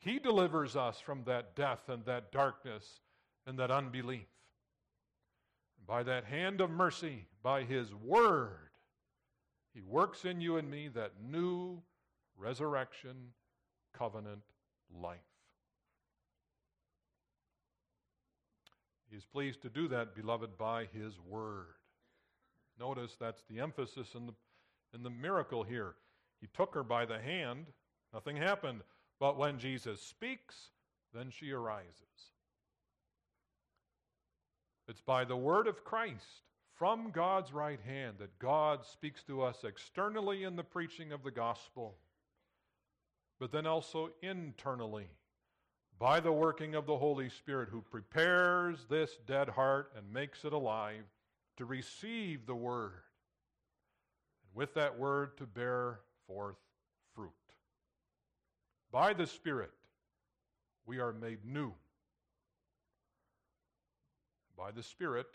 he 0.00 0.18
delivers 0.18 0.74
us 0.74 0.98
from 0.98 1.22
that 1.24 1.54
death 1.54 1.88
and 1.88 2.04
that 2.06 2.32
darkness 2.32 3.00
and 3.46 3.56
that 3.60 3.70
unbelief 3.70 4.26
by 5.88 6.02
that 6.02 6.24
hand 6.24 6.60
of 6.60 6.70
mercy, 6.70 7.26
by 7.42 7.64
his 7.64 7.94
word, 7.94 8.68
he 9.72 9.80
works 9.80 10.26
in 10.26 10.40
you 10.40 10.58
and 10.58 10.70
me 10.70 10.88
that 10.88 11.12
new 11.30 11.80
resurrection 12.36 13.32
covenant 13.96 14.42
life. 14.94 15.18
He 19.10 19.16
is 19.16 19.24
pleased 19.24 19.62
to 19.62 19.70
do 19.70 19.88
that, 19.88 20.14
beloved, 20.14 20.58
by 20.58 20.86
his 20.92 21.14
word. 21.26 21.74
Notice 22.78 23.16
that's 23.18 23.42
the 23.48 23.60
emphasis 23.60 24.14
in 24.14 24.26
the, 24.26 24.34
in 24.94 25.02
the 25.02 25.10
miracle 25.10 25.62
here. 25.62 25.94
He 26.40 26.48
took 26.54 26.74
her 26.74 26.82
by 26.82 27.04
the 27.06 27.18
hand, 27.18 27.66
nothing 28.12 28.36
happened. 28.36 28.80
But 29.18 29.36
when 29.36 29.58
Jesus 29.58 30.00
speaks, 30.00 30.70
then 31.12 31.30
she 31.30 31.50
arises. 31.50 32.32
It's 34.86 35.00
by 35.00 35.24
the 35.24 35.36
word 35.36 35.66
of 35.66 35.84
Christ 35.84 36.42
from 36.76 37.10
God's 37.10 37.52
right 37.52 37.80
hand 37.80 38.16
that 38.20 38.38
God 38.38 38.84
speaks 38.84 39.22
to 39.24 39.42
us 39.42 39.64
externally 39.64 40.44
in 40.44 40.54
the 40.54 40.62
preaching 40.62 41.12
of 41.12 41.24
the 41.24 41.30
gospel, 41.30 41.96
but 43.40 43.50
then 43.50 43.66
also 43.66 44.10
internally 44.22 45.08
by 45.98 46.20
the 46.20 46.32
working 46.32 46.74
of 46.74 46.86
the 46.86 46.96
Holy 46.96 47.28
Spirit 47.28 47.68
who 47.70 47.82
prepares 47.82 48.86
this 48.88 49.16
dead 49.26 49.48
heart 49.48 49.92
and 49.96 50.12
makes 50.12 50.44
it 50.44 50.52
alive 50.52 51.04
to 51.56 51.64
receive 51.64 52.46
the 52.46 52.54
word, 52.54 52.92
and 54.42 54.54
with 54.54 54.74
that 54.74 54.96
word 54.96 55.36
to 55.38 55.46
bear 55.46 56.00
forth 56.26 56.56
fruit. 57.14 57.30
By 58.92 59.12
the 59.12 59.26
Spirit, 59.26 59.72
we 60.86 61.00
are 61.00 61.12
made 61.12 61.44
new. 61.44 61.72
By 64.56 64.70
the 64.70 64.82
Spirit, 64.82 65.26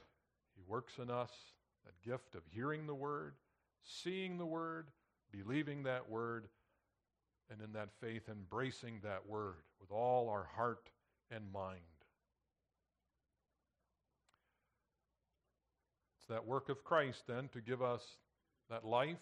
He 0.55 0.63
works 0.65 0.93
in 0.97 1.11
us 1.11 1.31
that 1.85 2.09
gift 2.09 2.35
of 2.35 2.41
hearing 2.49 2.87
the 2.87 2.95
Word, 2.95 3.35
seeing 3.83 4.37
the 4.37 4.45
Word, 4.45 4.87
believing 5.31 5.83
that 5.83 6.09
Word, 6.09 6.47
and 7.51 7.61
in 7.61 7.73
that 7.73 7.89
faith, 8.01 8.23
embracing 8.29 8.99
that 9.03 9.27
Word 9.27 9.55
with 9.79 9.91
all 9.91 10.29
our 10.29 10.47
heart 10.55 10.89
and 11.31 11.51
mind. 11.51 11.81
It's 16.17 16.27
that 16.29 16.45
work 16.45 16.69
of 16.69 16.83
Christ, 16.83 17.23
then, 17.27 17.49
to 17.49 17.61
give 17.61 17.81
us 17.81 18.03
that 18.69 18.85
life, 18.85 19.17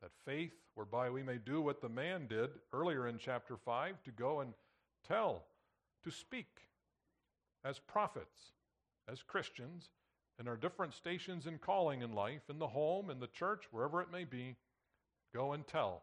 that 0.00 0.12
faith, 0.24 0.54
whereby 0.74 1.10
we 1.10 1.22
may 1.22 1.38
do 1.38 1.60
what 1.60 1.80
the 1.80 1.88
man 1.88 2.26
did 2.28 2.50
earlier 2.72 3.08
in 3.08 3.18
chapter 3.18 3.56
5 3.56 4.02
to 4.04 4.10
go 4.12 4.40
and 4.40 4.52
tell, 5.06 5.44
to 6.04 6.10
speak 6.10 6.46
as 7.64 7.78
prophets 7.80 8.52
as 9.10 9.22
Christians 9.22 9.90
in 10.38 10.46
our 10.46 10.56
different 10.56 10.94
stations 10.94 11.46
and 11.46 11.60
calling 11.60 12.02
in 12.02 12.12
life, 12.12 12.42
in 12.48 12.58
the 12.58 12.68
home, 12.68 13.10
in 13.10 13.18
the 13.18 13.26
church, 13.26 13.64
wherever 13.70 14.00
it 14.02 14.12
may 14.12 14.24
be, 14.24 14.54
go 15.34 15.52
and 15.52 15.66
tell 15.66 16.02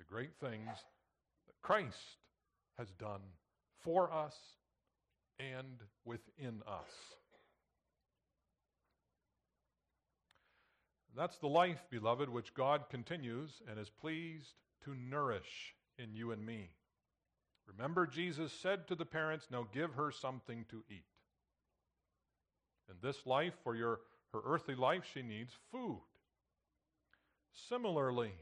the 0.00 0.04
great 0.04 0.30
things 0.40 0.66
that 1.46 1.60
Christ 1.60 2.16
has 2.78 2.88
done 2.92 3.20
for 3.84 4.10
us 4.10 4.34
and 5.38 5.82
within 6.06 6.62
us. 6.66 6.88
That's 11.14 11.36
the 11.36 11.48
life, 11.48 11.84
beloved, 11.90 12.30
which 12.30 12.54
God 12.54 12.88
continues 12.88 13.60
and 13.68 13.78
is 13.78 13.90
pleased 13.90 14.54
to 14.84 14.94
nourish 14.94 15.74
in 15.98 16.14
you 16.14 16.32
and 16.32 16.46
me. 16.46 16.70
Remember, 17.66 18.06
Jesus 18.06 18.52
said 18.52 18.88
to 18.88 18.94
the 18.94 19.04
parents, 19.04 19.48
Now 19.50 19.66
give 19.74 19.92
her 19.94 20.10
something 20.10 20.64
to 20.70 20.82
eat. 20.88 21.04
In 22.88 22.96
this 23.02 23.26
life, 23.26 23.54
for 23.62 23.76
your, 23.76 24.00
her 24.32 24.40
earthly 24.46 24.74
life, 24.74 25.02
she 25.12 25.20
needs 25.20 25.52
food. 25.70 26.00
Similarly, 27.68 28.32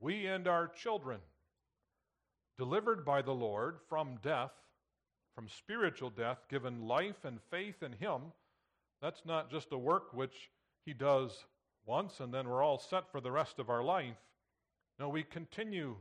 we 0.00 0.26
and 0.26 0.46
our 0.46 0.68
children, 0.68 1.20
delivered 2.56 3.04
by 3.04 3.22
the 3.22 3.32
Lord 3.32 3.78
from 3.88 4.18
death, 4.22 4.52
from 5.34 5.48
spiritual 5.48 6.10
death, 6.10 6.38
given 6.48 6.86
life 6.86 7.24
and 7.24 7.38
faith 7.50 7.82
in 7.82 7.92
Him, 7.92 8.32
that's 9.00 9.24
not 9.24 9.50
just 9.50 9.72
a 9.72 9.78
work 9.78 10.12
which 10.12 10.50
He 10.84 10.92
does 10.92 11.44
once 11.84 12.20
and 12.20 12.34
then 12.34 12.48
we're 12.48 12.62
all 12.62 12.78
set 12.78 13.10
for 13.10 13.20
the 13.20 13.30
rest 13.30 13.58
of 13.58 13.70
our 13.70 13.82
life. 13.82 14.16
No, 14.98 15.08
we 15.08 15.22
continue 15.22 15.96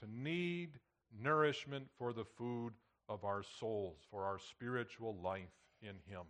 to 0.00 0.06
need 0.10 0.78
nourishment 1.22 1.86
for 1.98 2.12
the 2.12 2.24
food 2.24 2.72
of 3.08 3.24
our 3.24 3.42
souls, 3.58 3.98
for 4.10 4.24
our 4.24 4.38
spiritual 4.38 5.16
life 5.22 5.48
in 5.82 5.96
Him. 6.06 6.22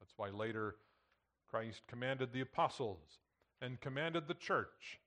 That's 0.00 0.14
why 0.16 0.30
later 0.30 0.76
Christ 1.50 1.82
commanded 1.88 2.32
the 2.32 2.40
apostles 2.40 3.18
and 3.60 3.80
commanded 3.80 4.28
the 4.28 4.34
church 4.34 5.00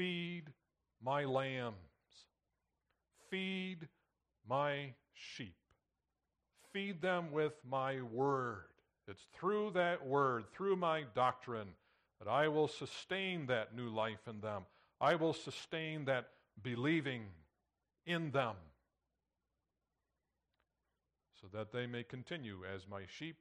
feed 0.00 0.44
my 1.04 1.26
lambs, 1.26 1.76
feed 3.28 3.86
my 4.48 4.94
sheep, 5.12 5.54
feed 6.72 7.02
them 7.02 7.30
with 7.32 7.52
my 7.68 8.00
word. 8.00 8.64
It's 9.06 9.26
through 9.38 9.72
that 9.74 10.06
word, 10.06 10.44
through 10.54 10.76
my 10.76 11.04
doctrine, 11.14 11.68
that 12.18 12.30
I 12.30 12.48
will 12.48 12.66
sustain 12.66 13.44
that 13.48 13.76
new 13.76 13.90
life 13.90 14.26
in 14.26 14.40
them. 14.40 14.62
I 15.02 15.16
will 15.16 15.34
sustain 15.34 16.06
that 16.06 16.28
believing 16.62 17.24
in 18.06 18.30
them 18.30 18.54
so 21.42 21.46
that 21.52 21.72
they 21.72 21.86
may 21.86 22.04
continue 22.04 22.60
as 22.74 22.88
my 22.90 23.02
sheep 23.18 23.36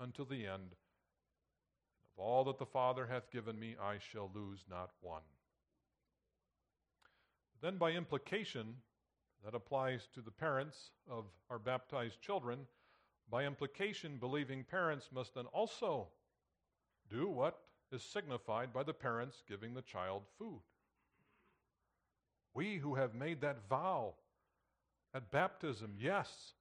until 0.00 0.26
the 0.26 0.46
end. 0.46 0.74
Of 2.12 2.22
all 2.22 2.44
that 2.44 2.58
the 2.58 2.66
Father 2.66 3.06
hath 3.06 3.30
given 3.30 3.58
me, 3.58 3.74
I 3.82 3.96
shall 4.12 4.30
lose 4.34 4.66
not 4.68 4.90
one. 5.00 5.22
Then, 7.64 7.78
by 7.78 7.92
implication, 7.92 8.74
that 9.42 9.54
applies 9.54 10.06
to 10.12 10.20
the 10.20 10.30
parents 10.30 10.90
of 11.10 11.24
our 11.48 11.58
baptized 11.58 12.20
children. 12.20 12.66
By 13.30 13.46
implication, 13.46 14.18
believing 14.18 14.64
parents 14.64 15.08
must 15.10 15.34
then 15.34 15.46
also 15.46 16.08
do 17.10 17.26
what 17.26 17.58
is 17.90 18.02
signified 18.02 18.70
by 18.70 18.82
the 18.82 18.92
parents 18.92 19.42
giving 19.48 19.72
the 19.72 19.80
child 19.80 20.24
food. 20.38 20.60
We 22.52 22.76
who 22.76 22.96
have 22.96 23.14
made 23.14 23.40
that 23.40 23.66
vow 23.66 24.12
at 25.14 25.30
baptism, 25.30 25.94
yes, 25.98 26.52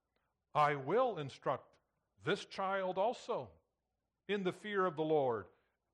I 0.56 0.76
will 0.76 1.18
instruct 1.18 1.68
this 2.24 2.46
child 2.46 2.98
also 2.98 3.50
in 4.30 4.46
the 4.46 4.54
fear 4.54 4.86
of 4.86 4.96
the 4.96 5.02
Lord 5.02 5.48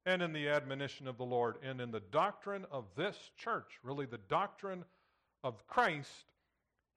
and 0.06 0.22
in 0.22 0.34
the 0.34 0.50
admonition 0.50 1.08
of 1.08 1.18
the 1.18 1.26
Lord 1.26 1.56
and 1.64 1.82
in 1.82 1.90
the 1.90 2.00
doctrine 2.00 2.68
of 2.72 2.86
this 2.96 3.32
church, 3.36 3.80
really 3.82 4.06
the 4.06 4.20
doctrine 4.30 4.86
of 5.44 5.66
Christ 5.68 6.26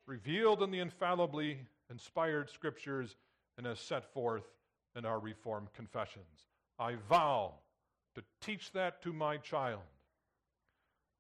revealed 0.07 0.63
in 0.63 0.71
the 0.71 0.81
infallibly 0.81 1.59
inspired 1.91 2.51
scriptures 2.51 3.17
and 3.57 3.67
as 3.67 3.79
set 3.79 4.13
forth 4.13 4.45
in 4.97 5.05
our 5.05 5.21
Reformed 5.21 5.73
confessions. 5.75 6.49
I 6.79 6.97
vow 7.09 7.55
to 8.15 8.23
teach 8.41 8.73
that 8.73 9.03
to 9.03 9.13
my 9.13 9.37
child, 9.37 9.81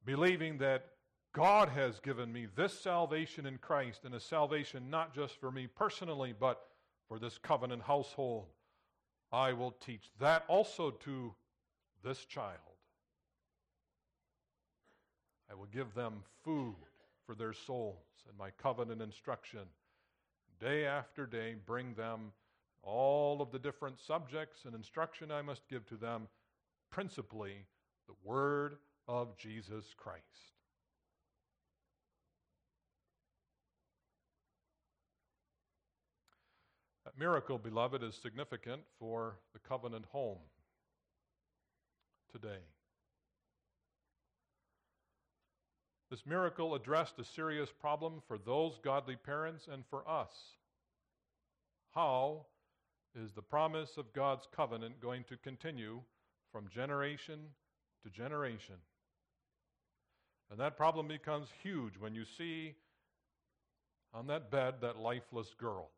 believing 0.04 0.58
that 0.58 0.86
God 1.32 1.68
has 1.70 2.00
given 2.00 2.32
me 2.32 2.46
this 2.54 2.78
salvation 2.78 3.46
in 3.46 3.58
Christ 3.58 4.00
and 4.04 4.14
a 4.14 4.20
salvation 4.20 4.90
not 4.90 5.14
just 5.14 5.40
for 5.40 5.50
me 5.50 5.66
personally, 5.66 6.34
but 6.38 6.60
for 7.08 7.18
this 7.18 7.38
covenant 7.38 7.82
household. 7.82 8.46
I 9.32 9.54
will 9.54 9.74
teach 9.80 10.10
that 10.20 10.44
also 10.48 10.90
to 10.90 11.32
this 12.04 12.26
child. 12.26 12.58
I 15.50 15.54
will 15.54 15.68
give 15.72 15.94
them 15.94 16.22
food 16.44 16.74
for 17.26 17.34
their 17.34 17.52
souls 17.52 18.04
and 18.28 18.36
my 18.36 18.50
covenant 18.50 19.02
instruction. 19.02 19.60
Day 20.60 20.86
after 20.86 21.26
day, 21.26 21.54
bring 21.66 21.94
them 21.94 22.32
all 22.82 23.40
of 23.40 23.52
the 23.52 23.58
different 23.58 24.00
subjects 24.00 24.64
and 24.64 24.74
instruction 24.74 25.30
I 25.30 25.42
must 25.42 25.68
give 25.68 25.86
to 25.86 25.96
them, 25.96 26.28
principally 26.90 27.66
the 28.06 28.14
Word 28.24 28.76
of 29.08 29.36
Jesus 29.36 29.84
Christ. 29.96 30.22
That 37.04 37.18
miracle, 37.18 37.58
beloved, 37.58 38.02
is 38.02 38.14
significant 38.14 38.82
for 38.98 39.36
the 39.52 39.58
covenant 39.58 40.06
home 40.12 40.38
today. 42.32 42.60
This 46.12 46.26
miracle 46.26 46.74
addressed 46.74 47.18
a 47.18 47.24
serious 47.24 47.70
problem 47.80 48.20
for 48.28 48.36
those 48.36 48.78
godly 48.84 49.16
parents 49.16 49.66
and 49.72 49.82
for 49.88 50.06
us. 50.06 50.28
How 51.94 52.44
is 53.18 53.32
the 53.32 53.40
promise 53.40 53.96
of 53.96 54.12
God's 54.12 54.46
covenant 54.54 55.00
going 55.00 55.24
to 55.30 55.38
continue 55.38 56.02
from 56.52 56.68
generation 56.68 57.40
to 58.04 58.10
generation? 58.10 58.74
And 60.50 60.60
that 60.60 60.76
problem 60.76 61.08
becomes 61.08 61.48
huge 61.62 61.94
when 61.98 62.14
you 62.14 62.26
see 62.36 62.74
on 64.12 64.26
that 64.26 64.50
bed 64.50 64.82
that 64.82 64.98
lifeless 64.98 65.54
girl. 65.58 65.88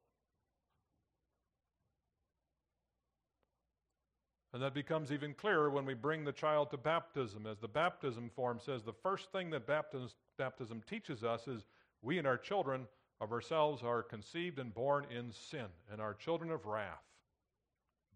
And 4.54 4.62
that 4.62 4.72
becomes 4.72 5.10
even 5.10 5.34
clearer 5.34 5.68
when 5.68 5.84
we 5.84 5.94
bring 5.94 6.24
the 6.24 6.30
child 6.30 6.70
to 6.70 6.76
baptism. 6.76 7.44
As 7.44 7.58
the 7.58 7.66
baptism 7.66 8.30
form 8.36 8.60
says, 8.64 8.84
the 8.84 8.92
first 8.92 9.32
thing 9.32 9.50
that 9.50 9.66
baptism, 9.66 10.80
teaches 10.88 11.24
us 11.24 11.48
is 11.48 11.66
we 12.02 12.18
and 12.18 12.26
our 12.26 12.38
children 12.38 12.86
of 13.20 13.32
ourselves 13.32 13.82
are 13.82 14.00
conceived 14.00 14.60
and 14.60 14.72
born 14.72 15.06
in 15.10 15.32
sin, 15.32 15.66
and 15.90 16.00
our 16.00 16.14
children 16.14 16.52
of 16.52 16.66
wrath, 16.66 17.02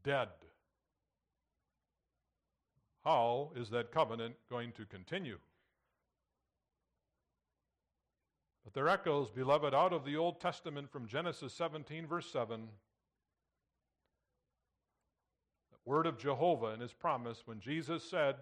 dead. 0.04 0.28
How 3.04 3.50
is 3.56 3.70
that 3.70 3.90
covenant 3.90 4.36
going 4.48 4.70
to 4.72 4.84
continue? 4.84 5.38
But 8.62 8.74
there 8.74 8.88
echoes, 8.88 9.30
beloved, 9.30 9.74
out 9.74 9.92
of 9.92 10.04
the 10.04 10.16
Old 10.16 10.40
Testament 10.40 10.88
from 10.92 11.08
Genesis 11.08 11.52
17, 11.54 12.06
verse 12.06 12.30
7 12.30 12.68
word 15.88 16.06
of 16.06 16.18
Jehovah 16.18 16.66
and 16.66 16.82
his 16.82 16.92
promise 16.92 17.42
when 17.46 17.60
Jesus 17.60 18.04
said, 18.08 18.34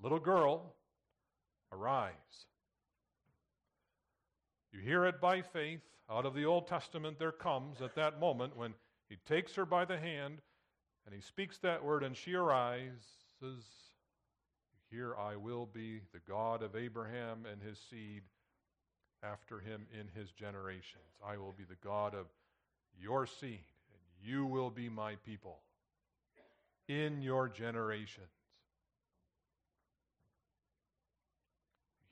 Little 0.00 0.20
girl, 0.20 0.76
arise. 1.72 2.12
You 4.72 4.78
hear 4.78 5.04
it 5.04 5.20
by 5.20 5.42
faith. 5.42 5.80
Out 6.08 6.26
of 6.26 6.34
the 6.34 6.44
Old 6.44 6.68
Testament, 6.68 7.18
there 7.18 7.32
comes 7.32 7.82
at 7.82 7.96
that 7.96 8.20
moment 8.20 8.56
when 8.56 8.74
he 9.08 9.16
takes 9.26 9.54
her 9.56 9.66
by 9.66 9.84
the 9.84 9.98
hand 9.98 10.38
and 11.06 11.14
he 11.14 11.20
speaks 11.20 11.58
that 11.58 11.82
word, 11.84 12.04
and 12.04 12.16
she 12.16 12.34
arises. 12.34 13.00
Here 14.90 15.16
I 15.16 15.34
will 15.34 15.66
be 15.66 16.00
the 16.12 16.20
God 16.28 16.62
of 16.62 16.76
Abraham 16.76 17.46
and 17.50 17.60
his 17.60 17.78
seed 17.90 18.22
after 19.24 19.58
him 19.58 19.86
in 19.98 20.06
his 20.14 20.30
generations. 20.30 21.02
I 21.24 21.36
will 21.36 21.54
be 21.56 21.64
the 21.64 21.76
God 21.82 22.14
of 22.14 22.26
your 22.96 23.26
seed, 23.26 23.64
and 23.92 24.28
you 24.28 24.46
will 24.46 24.70
be 24.70 24.88
my 24.88 25.16
people 25.26 25.58
in 26.90 27.22
your 27.22 27.48
generations. 27.48 28.26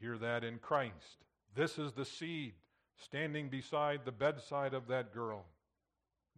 Hear 0.01 0.17
that 0.19 0.45
in 0.45 0.59
Christ. 0.59 1.25
This 1.57 1.79
is 1.79 1.93
the 1.93 2.05
seed 2.05 2.53
standing 2.97 3.49
beside 3.49 4.03
the 4.05 4.13
bedside 4.13 4.75
of 4.75 4.87
that 4.87 5.13
girl. 5.13 5.45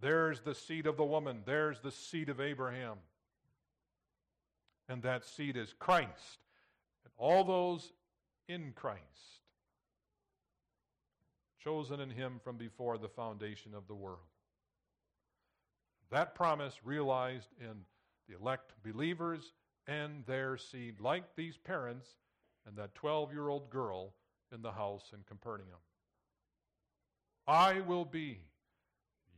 There's 0.01 0.41
the 0.41 0.55
seed 0.55 0.87
of 0.87 0.97
the 0.97 1.05
woman. 1.05 1.43
There's 1.45 1.81
the 1.81 1.91
seed 1.91 2.31
of 2.31 2.41
Abraham. 2.41 2.97
And 4.89 5.03
that 5.03 5.27
seed 5.27 5.59
is 5.59 5.75
Christ. 5.79 6.39
And 7.05 7.13
all 7.19 7.45
those 7.45 7.93
in 8.49 8.73
Christ, 8.75 9.03
chosen 11.63 12.01
in 12.01 12.09
Him 12.09 12.41
from 12.43 12.57
before 12.57 12.97
the 12.97 13.09
foundation 13.09 13.75
of 13.75 13.87
the 13.87 13.95
world. 13.95 14.19
That 16.11 16.35
promise 16.35 16.75
realized 16.83 17.49
in 17.61 17.85
the 18.31 18.37
elect 18.41 18.73
believers 18.85 19.53
and 19.87 20.25
their 20.27 20.57
seed, 20.57 21.01
like 21.01 21.25
these 21.37 21.57
parents 21.57 22.07
and 22.67 22.77
that 22.77 22.95
12 22.95 23.33
year 23.33 23.49
old 23.49 23.71
girl, 23.71 24.15
in 24.53 24.63
the 24.63 24.73
house 24.73 25.13
in 25.13 25.21
Capernaum. 25.29 25.79
I 27.47 27.81
will 27.81 28.05
be 28.05 28.41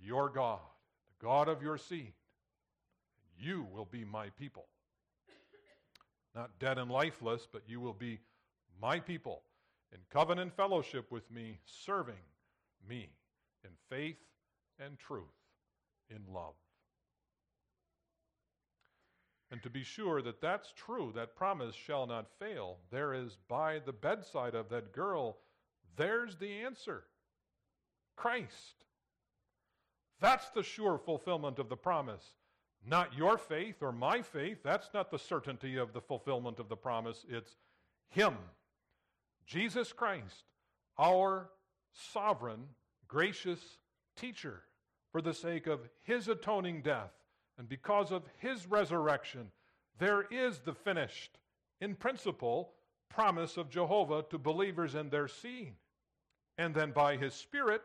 your 0.00 0.28
God, 0.28 0.60
the 1.08 1.26
God 1.26 1.48
of 1.48 1.62
your 1.62 1.78
seed. 1.78 2.12
You 3.38 3.66
will 3.72 3.84
be 3.84 4.04
my 4.04 4.30
people. 4.30 4.66
Not 6.34 6.58
dead 6.58 6.78
and 6.78 6.90
lifeless, 6.90 7.46
but 7.50 7.62
you 7.66 7.80
will 7.80 7.92
be 7.92 8.20
my 8.80 9.00
people 9.00 9.42
in 9.92 9.98
covenant 10.10 10.56
fellowship 10.56 11.10
with 11.10 11.30
me, 11.30 11.58
serving 11.66 12.14
me 12.88 13.10
in 13.64 13.70
faith 13.90 14.16
and 14.78 14.98
truth, 14.98 15.24
in 16.08 16.22
love. 16.32 16.54
And 19.52 19.62
to 19.64 19.70
be 19.70 19.84
sure 19.84 20.22
that 20.22 20.40
that's 20.40 20.72
true, 20.72 21.12
that 21.14 21.36
promise 21.36 21.74
shall 21.74 22.06
not 22.06 22.30
fail, 22.38 22.78
there 22.90 23.12
is 23.12 23.36
by 23.48 23.80
the 23.80 23.92
bedside 23.92 24.54
of 24.54 24.70
that 24.70 24.94
girl, 24.94 25.36
there's 25.96 26.36
the 26.36 26.62
answer 26.62 27.04
Christ. 28.16 28.86
That's 30.20 30.48
the 30.50 30.62
sure 30.62 30.96
fulfillment 30.96 31.58
of 31.58 31.68
the 31.68 31.76
promise. 31.76 32.24
Not 32.86 33.14
your 33.14 33.36
faith 33.36 33.82
or 33.82 33.92
my 33.92 34.22
faith. 34.22 34.58
That's 34.64 34.88
not 34.94 35.10
the 35.10 35.18
certainty 35.18 35.76
of 35.76 35.92
the 35.92 36.00
fulfillment 36.00 36.58
of 36.58 36.70
the 36.70 36.76
promise. 36.76 37.26
It's 37.28 37.56
Him, 38.08 38.36
Jesus 39.46 39.92
Christ, 39.92 40.44
our 40.98 41.50
sovereign, 41.92 42.68
gracious 43.06 43.60
teacher, 44.16 44.62
for 45.10 45.20
the 45.20 45.34
sake 45.34 45.66
of 45.66 45.90
His 46.04 46.26
atoning 46.26 46.80
death 46.80 47.12
and 47.58 47.68
because 47.68 48.12
of 48.12 48.22
his 48.38 48.66
resurrection, 48.66 49.50
there 49.98 50.22
is 50.30 50.60
the 50.60 50.72
finished, 50.72 51.38
in 51.80 51.94
principle, 51.94 52.72
promise 53.08 53.56
of 53.56 53.70
Jehovah 53.70 54.24
to 54.30 54.38
believers 54.38 54.94
and 54.94 55.10
their 55.10 55.28
seed. 55.28 55.74
And 56.58 56.74
then 56.74 56.92
by 56.92 57.16
his 57.16 57.34
Spirit, 57.34 57.82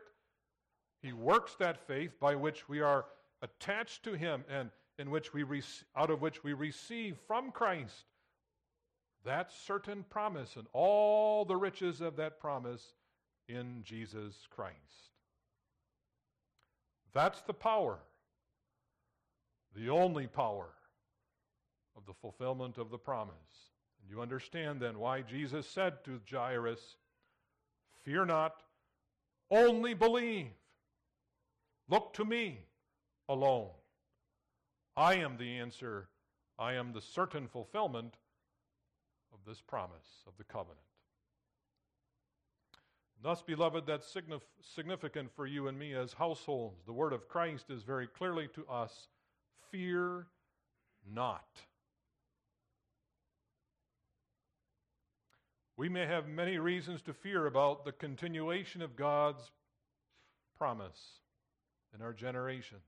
he 1.02 1.12
works 1.12 1.54
that 1.56 1.86
faith 1.86 2.18
by 2.18 2.34
which 2.34 2.68
we 2.68 2.80
are 2.80 3.06
attached 3.42 4.02
to 4.04 4.14
him 4.14 4.44
and 4.48 4.70
in 4.98 5.10
which 5.10 5.32
we 5.32 5.44
out 5.96 6.10
of 6.10 6.20
which 6.20 6.42
we 6.42 6.52
receive 6.54 7.16
from 7.26 7.52
Christ 7.52 8.06
that 9.24 9.52
certain 9.52 10.04
promise 10.10 10.56
and 10.56 10.66
all 10.72 11.44
the 11.44 11.56
riches 11.56 12.00
of 12.00 12.16
that 12.16 12.40
promise 12.40 12.94
in 13.48 13.82
Jesus 13.84 14.34
Christ. 14.50 15.12
That's 17.12 17.40
the 17.42 17.54
power 17.54 17.98
the 19.78 19.90
only 19.90 20.26
power 20.26 20.70
of 21.96 22.04
the 22.06 22.14
fulfillment 22.14 22.78
of 22.78 22.90
the 22.90 22.98
promise. 22.98 23.34
And 24.00 24.10
you 24.10 24.20
understand 24.20 24.80
then 24.80 24.98
why 24.98 25.22
Jesus 25.22 25.68
said 25.68 26.04
to 26.04 26.20
Jairus, 26.30 26.96
Fear 28.04 28.26
not, 28.26 28.62
only 29.50 29.94
believe. 29.94 30.48
Look 31.88 32.12
to 32.14 32.24
me 32.24 32.60
alone. 33.28 33.70
I 34.96 35.14
am 35.14 35.36
the 35.36 35.58
answer. 35.58 36.08
I 36.58 36.74
am 36.74 36.92
the 36.92 37.00
certain 37.00 37.46
fulfillment 37.46 38.14
of 39.32 39.38
this 39.46 39.60
promise 39.60 40.24
of 40.26 40.32
the 40.38 40.44
covenant. 40.44 40.78
Thus, 43.22 43.42
beloved, 43.42 43.84
that's 43.86 44.16
significant 44.60 45.30
for 45.34 45.46
you 45.46 45.68
and 45.68 45.78
me 45.78 45.94
as 45.94 46.12
households. 46.12 46.82
The 46.84 46.92
word 46.92 47.12
of 47.12 47.28
Christ 47.28 47.70
is 47.70 47.82
very 47.82 48.06
clearly 48.06 48.48
to 48.54 48.66
us 48.68 49.08
fear 49.70 50.26
not. 51.12 51.46
We 55.76 55.88
may 55.88 56.06
have 56.06 56.26
many 56.26 56.58
reasons 56.58 57.02
to 57.02 57.12
fear 57.12 57.46
about 57.46 57.84
the 57.84 57.92
continuation 57.92 58.82
of 58.82 58.96
God's 58.96 59.42
promise 60.58 60.98
in 61.94 62.02
our 62.02 62.12
generations. 62.12 62.82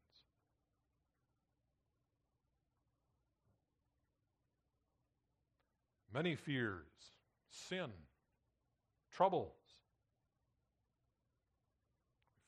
Many 6.13 6.35
fears, 6.35 6.89
sin, 7.69 7.91
troubles. 9.13 9.55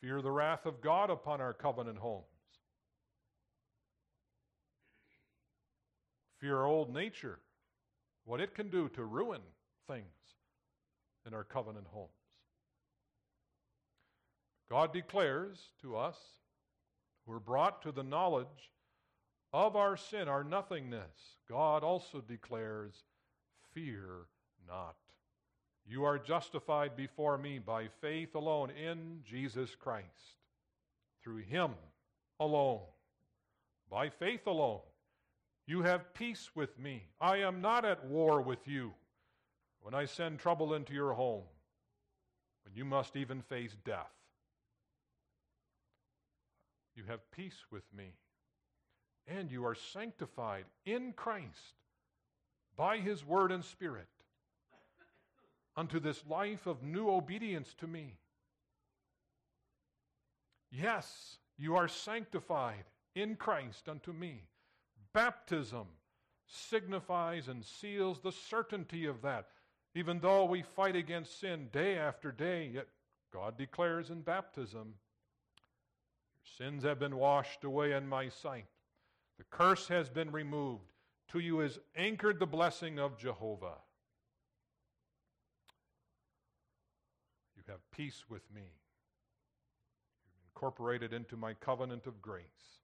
Fear 0.01 0.23
the 0.23 0.33
wrath 0.33 0.67
of 0.67 0.81
God 0.81 1.11
upon 1.11 1.41
our 1.41 1.53
covenant 1.53 1.99
home. 1.99 2.25
Fear 6.43 6.59
our 6.59 6.67
old 6.67 6.93
nature, 6.93 7.39
what 8.25 8.41
it 8.41 8.53
can 8.53 8.69
do 8.69 8.89
to 8.89 9.05
ruin 9.05 9.41
things 9.87 10.05
in 11.25 11.33
our 11.33 11.45
covenant 11.45 11.87
homes. 11.93 12.11
God 14.69 14.93
declares 14.93 15.59
to 15.83 15.97
us, 15.97 16.17
who 17.25 17.33
are 17.33 17.41
brought 17.41 17.83
to 17.83 17.93
the 17.93 18.03
knowledge 18.03 18.73
of 19.53 19.77
our 19.77 19.97
sin, 19.97 20.27
our 20.29 20.43
nothingness. 20.43 21.37
God 21.49 21.85
also 21.85 22.21
declares, 22.21 22.93
Fear 23.73 24.27
not. 24.67 24.97
You 25.87 26.05
are 26.05 26.19
justified 26.19 26.97
before 26.97 27.39
me 27.39 27.59
by 27.59 27.87
faith 28.01 28.35
alone 28.35 28.71
in 28.71 29.21
Jesus 29.25 29.75
Christ. 29.75 30.07
Through 31.23 31.43
Him 31.43 31.73
alone. 32.41 32.81
By 33.89 34.09
faith 34.09 34.47
alone. 34.47 34.81
You 35.73 35.81
have 35.81 36.13
peace 36.13 36.51
with 36.55 36.79
me. 36.79 37.05
I 37.19 37.39
am 37.39 37.63
not 37.63 37.87
at 37.87 38.05
war 38.05 38.43
with 38.43 38.69
you. 38.69 38.93
When 39.81 39.95
I 39.95 40.05
send 40.05 40.39
trouble 40.39 40.75
into 40.75 40.93
your 40.93 41.15
home, 41.15 41.45
when 42.63 42.75
you 42.75 42.85
must 42.85 43.17
even 43.17 43.41
face 43.41 43.75
death, 43.83 44.13
you 46.95 47.05
have 47.09 47.21
peace 47.31 47.57
with 47.71 47.85
me. 47.97 48.13
And 49.27 49.51
you 49.51 49.65
are 49.65 49.75
sanctified 49.75 50.67
in 50.85 51.15
Christ 51.15 51.81
by 52.77 52.99
his 52.99 53.25
word 53.25 53.51
and 53.51 53.65
spirit 53.65 54.11
unto 55.75 55.99
this 56.01 56.23
life 56.29 56.67
of 56.67 56.83
new 56.83 57.09
obedience 57.09 57.73
to 57.79 57.87
me. 57.87 58.19
Yes, 60.71 61.39
you 61.57 61.77
are 61.77 61.89
sanctified 61.89 62.85
in 63.15 63.37
Christ 63.37 63.89
unto 63.89 64.13
me 64.13 64.43
Baptism 65.15 65.87
signifies 66.47 67.49
and 67.49 67.65
seals 67.65 68.21
the 68.21 68.33
certainty 68.33 69.07
of 69.07 69.23
that. 69.23 69.49
Even 69.95 70.21
though 70.21 70.45
we 70.45 70.63
fight 70.63 70.97
against 70.97 71.39
sin 71.41 71.69
day 71.73 71.99
after 71.99 72.33
day, 72.33 72.71
yet 72.73 72.87
God 73.33 73.59
declares 73.59 74.11
in 74.11 74.23
baptism, 74.23 74.95
Your 76.35 76.69
sins 76.69 76.85
have 76.85 76.99
been 76.99 77.17
washed 77.17 77.65
away 77.65 77.93
in 77.93 78.09
my 78.09 78.29
sight. 78.29 78.67
The 79.39 79.45
curse 79.51 79.89
has 79.89 80.09
been 80.09 80.31
removed. 80.31 80.93
To 81.29 81.39
you 81.39 81.61
is 81.61 81.79
anchored 81.97 82.39
the 82.39 82.47
blessing 82.47 82.99
of 82.99 83.19
Jehovah. 83.19 83.79
You 87.57 87.63
have 87.69 87.91
peace 87.91 88.25
with 88.29 88.43
me. 88.55 88.63
You've 90.25 90.45
incorporated 90.55 91.13
into 91.13 91.37
my 91.37 91.55
covenant 91.55 92.07
of 92.07 92.21
grace. 92.21 92.82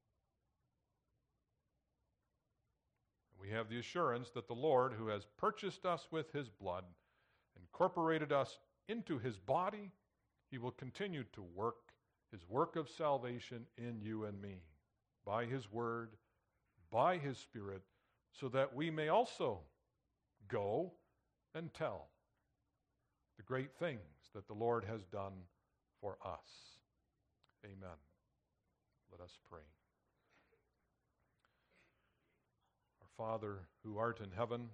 We 3.40 3.50
have 3.50 3.68
the 3.68 3.78
assurance 3.78 4.30
that 4.30 4.48
the 4.48 4.54
Lord, 4.54 4.92
who 4.92 5.08
has 5.08 5.26
purchased 5.36 5.86
us 5.86 6.08
with 6.10 6.32
his 6.32 6.48
blood, 6.48 6.84
incorporated 7.56 8.32
us 8.32 8.58
into 8.88 9.18
his 9.18 9.38
body, 9.38 9.90
he 10.50 10.58
will 10.58 10.72
continue 10.72 11.24
to 11.34 11.42
work 11.54 11.76
his 12.30 12.40
work 12.48 12.76
of 12.76 12.88
salvation 12.88 13.64
in 13.76 14.00
you 14.02 14.24
and 14.24 14.40
me 14.40 14.62
by 15.24 15.46
his 15.46 15.70
word, 15.72 16.10
by 16.90 17.16
his 17.16 17.38
spirit, 17.38 17.82
so 18.32 18.48
that 18.48 18.74
we 18.74 18.90
may 18.90 19.08
also 19.08 19.60
go 20.48 20.92
and 21.54 21.72
tell 21.72 22.08
the 23.36 23.42
great 23.42 23.74
things 23.78 24.00
that 24.34 24.46
the 24.46 24.54
Lord 24.54 24.84
has 24.84 25.04
done 25.04 25.32
for 26.00 26.18
us. 26.24 26.76
Amen. 27.64 27.96
Let 29.10 29.20
us 29.20 29.38
pray. 29.50 29.77
Father 33.18 33.58
who 33.82 33.98
art 33.98 34.20
in 34.20 34.30
heaven, 34.30 34.68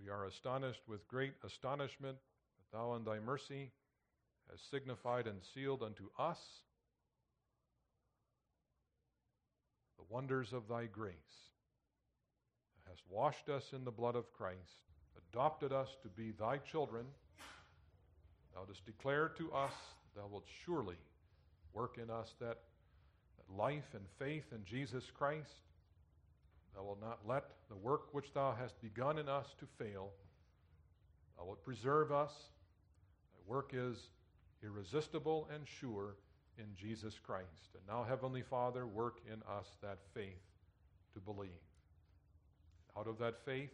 we 0.00 0.08
are 0.08 0.26
astonished 0.26 0.82
with 0.86 1.08
great 1.08 1.32
astonishment 1.44 2.16
that 2.58 2.78
thou 2.78 2.94
in 2.94 3.02
thy 3.02 3.18
mercy 3.18 3.72
hast 4.48 4.70
signified 4.70 5.26
and 5.26 5.40
sealed 5.54 5.82
unto 5.82 6.04
us 6.16 6.38
the 9.98 10.04
wonders 10.08 10.52
of 10.52 10.68
thy 10.68 10.86
grace. 10.86 11.14
Thou 12.84 12.92
hast 12.92 13.02
washed 13.10 13.48
us 13.48 13.64
in 13.72 13.84
the 13.84 13.90
blood 13.90 14.14
of 14.14 14.32
Christ, 14.32 14.84
adopted 15.32 15.72
us 15.72 15.88
to 16.04 16.08
be 16.08 16.30
thy 16.30 16.58
children. 16.58 17.06
Thou 18.54 18.64
dost 18.66 18.86
declare 18.86 19.30
to 19.30 19.52
us, 19.52 19.72
that 20.14 20.20
thou 20.20 20.28
wilt 20.28 20.46
surely 20.64 20.98
work 21.72 21.98
in 22.00 22.08
us 22.08 22.32
that, 22.38 22.58
that 23.36 23.56
life 23.56 23.94
and 23.94 24.04
faith 24.20 24.44
in 24.52 24.64
Jesus 24.64 25.04
Christ 25.18 25.65
Thou 26.76 26.84
wilt 26.84 27.00
not 27.00 27.20
let 27.26 27.44
the 27.70 27.76
work 27.76 28.12
which 28.12 28.32
thou 28.34 28.54
hast 28.58 28.80
begun 28.82 29.18
in 29.18 29.28
us 29.28 29.46
to 29.58 29.66
fail. 29.82 30.10
Thou 31.36 31.46
wilt 31.46 31.64
preserve 31.64 32.12
us. 32.12 32.32
Thy 33.32 33.50
work 33.50 33.70
is 33.72 34.10
irresistible 34.62 35.48
and 35.52 35.66
sure 35.66 36.16
in 36.58 36.66
Jesus 36.74 37.18
Christ. 37.18 37.74
And 37.74 37.82
now, 37.88 38.04
Heavenly 38.04 38.42
Father, 38.42 38.86
work 38.86 39.20
in 39.26 39.42
us 39.48 39.66
that 39.82 39.98
faith 40.14 40.42
to 41.14 41.20
believe. 41.20 41.50
Out 42.98 43.06
of 43.06 43.18
that 43.18 43.44
faith, 43.44 43.72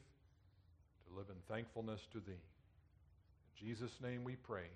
to 1.09 1.17
live 1.17 1.27
in 1.29 1.55
thankfulness 1.55 2.01
to 2.13 2.21
Thee. 2.21 2.33
In 2.33 3.67
Jesus' 3.67 3.99
name 4.03 4.25
we 4.25 4.37
pray. 4.37 4.67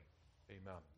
Amen. 0.51 0.96